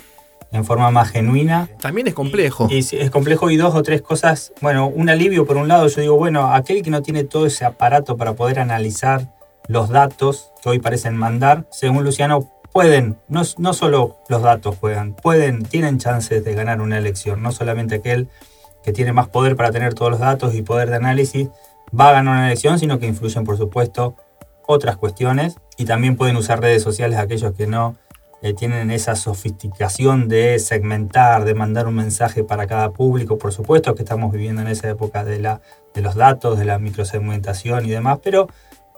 en 0.51 0.65
forma 0.65 0.91
más 0.91 1.09
genuina. 1.09 1.67
También 1.79 2.07
es 2.07 2.13
complejo. 2.13 2.67
Y, 2.69 2.79
es 2.79 3.09
complejo 3.09 3.49
y 3.49 3.57
dos 3.57 3.73
o 3.73 3.81
tres 3.81 4.03
cosas. 4.03 4.53
Bueno, 4.61 4.87
un 4.87 5.09
alivio 5.09 5.47
por 5.47 5.57
un 5.57 5.67
lado, 5.67 5.87
yo 5.87 6.01
digo, 6.01 6.15
bueno, 6.17 6.53
aquel 6.53 6.83
que 6.83 6.91
no 6.91 7.01
tiene 7.01 7.23
todo 7.23 7.47
ese 7.47 7.65
aparato 7.65 8.17
para 8.17 8.33
poder 8.33 8.59
analizar 8.59 9.27
los 9.67 9.89
datos 9.89 10.51
que 10.61 10.69
hoy 10.69 10.79
parecen 10.79 11.15
mandar, 11.17 11.65
según 11.71 12.03
Luciano, 12.03 12.51
pueden, 12.71 13.17
no, 13.27 13.43
solo 13.43 14.17
los 14.29 14.41
datos 14.41 14.77
juegan, 14.79 15.13
pueden, 15.13 15.63
tienen 15.63 15.97
chances 15.97 16.43
de 16.43 16.53
ganar 16.55 16.81
una 16.81 16.97
elección, 16.97 17.41
no 17.41 17.51
solamente 17.51 17.95
aquel 17.95 18.29
que 18.83 18.93
tiene 18.93 19.13
más 19.13 19.27
poder 19.27 19.55
para 19.55 19.71
tener 19.71 19.93
todos 19.93 20.11
los 20.11 20.19
datos 20.19 20.55
y 20.55 20.61
poder 20.61 20.89
de 20.89 20.95
análisis 20.95 21.49
va 21.97 22.09
a 22.09 22.13
ganar 22.13 22.35
una 22.35 22.47
elección, 22.47 22.79
sino 22.79 22.99
que 22.99 23.07
influyen, 23.07 23.43
por 23.43 23.57
supuesto, 23.57 24.15
otras 24.65 24.97
cuestiones 24.97 25.57
y 25.77 25.85
también 25.85 26.15
pueden 26.15 26.37
usar 26.37 26.61
redes 26.61 26.81
sociales 26.81 27.19
aquellos 27.19 27.53
que 27.53 27.67
no 27.67 27.97
eh, 28.41 28.53
tienen 28.53 28.89
esa 28.89 29.15
sofisticación 29.15 30.27
de 30.27 30.57
segmentar, 30.57 31.45
de 31.45 31.53
mandar 31.53 31.87
un 31.87 31.95
mensaje 31.95 32.43
para 32.43 32.65
cada 32.65 32.91
público. 32.91 33.37
Por 33.37 33.51
supuesto 33.53 33.93
que 33.93 34.01
estamos 34.01 34.31
viviendo 34.31 34.61
en 34.61 34.67
esa 34.67 34.89
época 34.89 35.23
de, 35.23 35.39
la, 35.39 35.61
de 35.93 36.01
los 36.01 36.15
datos, 36.15 36.57
de 36.57 36.65
la 36.65 36.79
microsegmentación 36.79 37.85
y 37.85 37.89
demás, 37.89 38.19
pero 38.23 38.47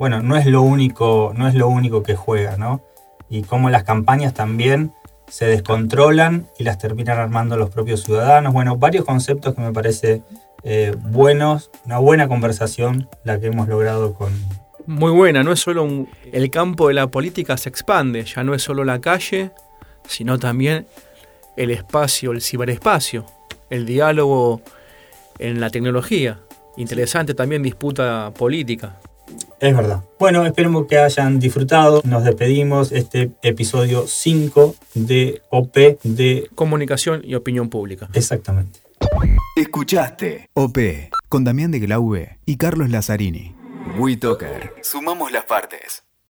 bueno, 0.03 0.21
no 0.21 0.35
es 0.35 0.45
lo 0.45 0.61
único, 0.61 1.31
no 1.33 1.47
es 1.47 1.55
lo 1.55 1.69
único 1.69 2.03
que 2.03 2.13
juega, 2.13 2.57
¿no? 2.57 2.81
Y 3.29 3.43
cómo 3.43 3.69
las 3.69 3.85
campañas 3.85 4.33
también 4.33 4.91
se 5.29 5.45
descontrolan 5.45 6.49
y 6.59 6.65
las 6.65 6.77
terminan 6.77 7.19
armando 7.19 7.55
los 7.55 7.69
propios 7.69 8.03
ciudadanos. 8.03 8.51
Bueno, 8.51 8.75
varios 8.75 9.05
conceptos 9.05 9.55
que 9.55 9.61
me 9.61 9.71
parece 9.71 10.21
eh, 10.63 10.93
buenos, 10.99 11.71
una 11.85 11.99
buena 11.99 12.27
conversación 12.27 13.07
la 13.23 13.39
que 13.39 13.47
hemos 13.47 13.69
logrado 13.69 14.13
con... 14.13 14.33
Muy 14.87 15.11
buena, 15.11 15.41
no 15.41 15.53
es 15.53 15.61
solo 15.61 15.85
un, 15.85 16.09
el 16.33 16.51
campo 16.51 16.89
de 16.89 16.95
la 16.95 17.07
política 17.07 17.55
se 17.55 17.69
expande, 17.69 18.25
ya 18.25 18.43
no 18.43 18.53
es 18.53 18.61
solo 18.61 18.83
la 18.83 18.99
calle, 18.99 19.51
sino 20.05 20.37
también 20.37 20.85
el 21.55 21.71
espacio, 21.71 22.33
el 22.33 22.41
ciberespacio, 22.41 23.25
el 23.69 23.85
diálogo 23.85 24.61
en 25.39 25.61
la 25.61 25.69
tecnología. 25.69 26.41
Interesante 26.75 27.33
también 27.33 27.63
disputa 27.63 28.33
política. 28.37 28.99
Es 29.59 29.75
verdad. 29.75 30.03
Bueno, 30.19 30.45
esperemos 30.45 30.87
que 30.87 30.97
hayan 30.97 31.39
disfrutado. 31.39 32.01
Nos 32.03 32.23
despedimos 32.23 32.91
este 32.91 33.31
episodio 33.41 34.07
5 34.07 34.75
de 34.95 35.41
OP 35.49 35.75
de 36.03 36.49
Comunicación 36.55 37.21
y 37.23 37.35
Opinión 37.35 37.69
Pública. 37.69 38.09
Exactamente. 38.13 38.81
Escuchaste 39.55 40.49
OP 40.53 40.77
con 41.29 41.43
Damián 41.43 41.71
de 41.71 41.79
Glaube 41.79 42.39
y 42.45 42.57
Carlos 42.57 42.89
Lazzarini. 42.89 43.55
WeToker. 43.97 44.73
Sumamos 44.81 45.31
las 45.31 45.45
partes. 45.45 46.03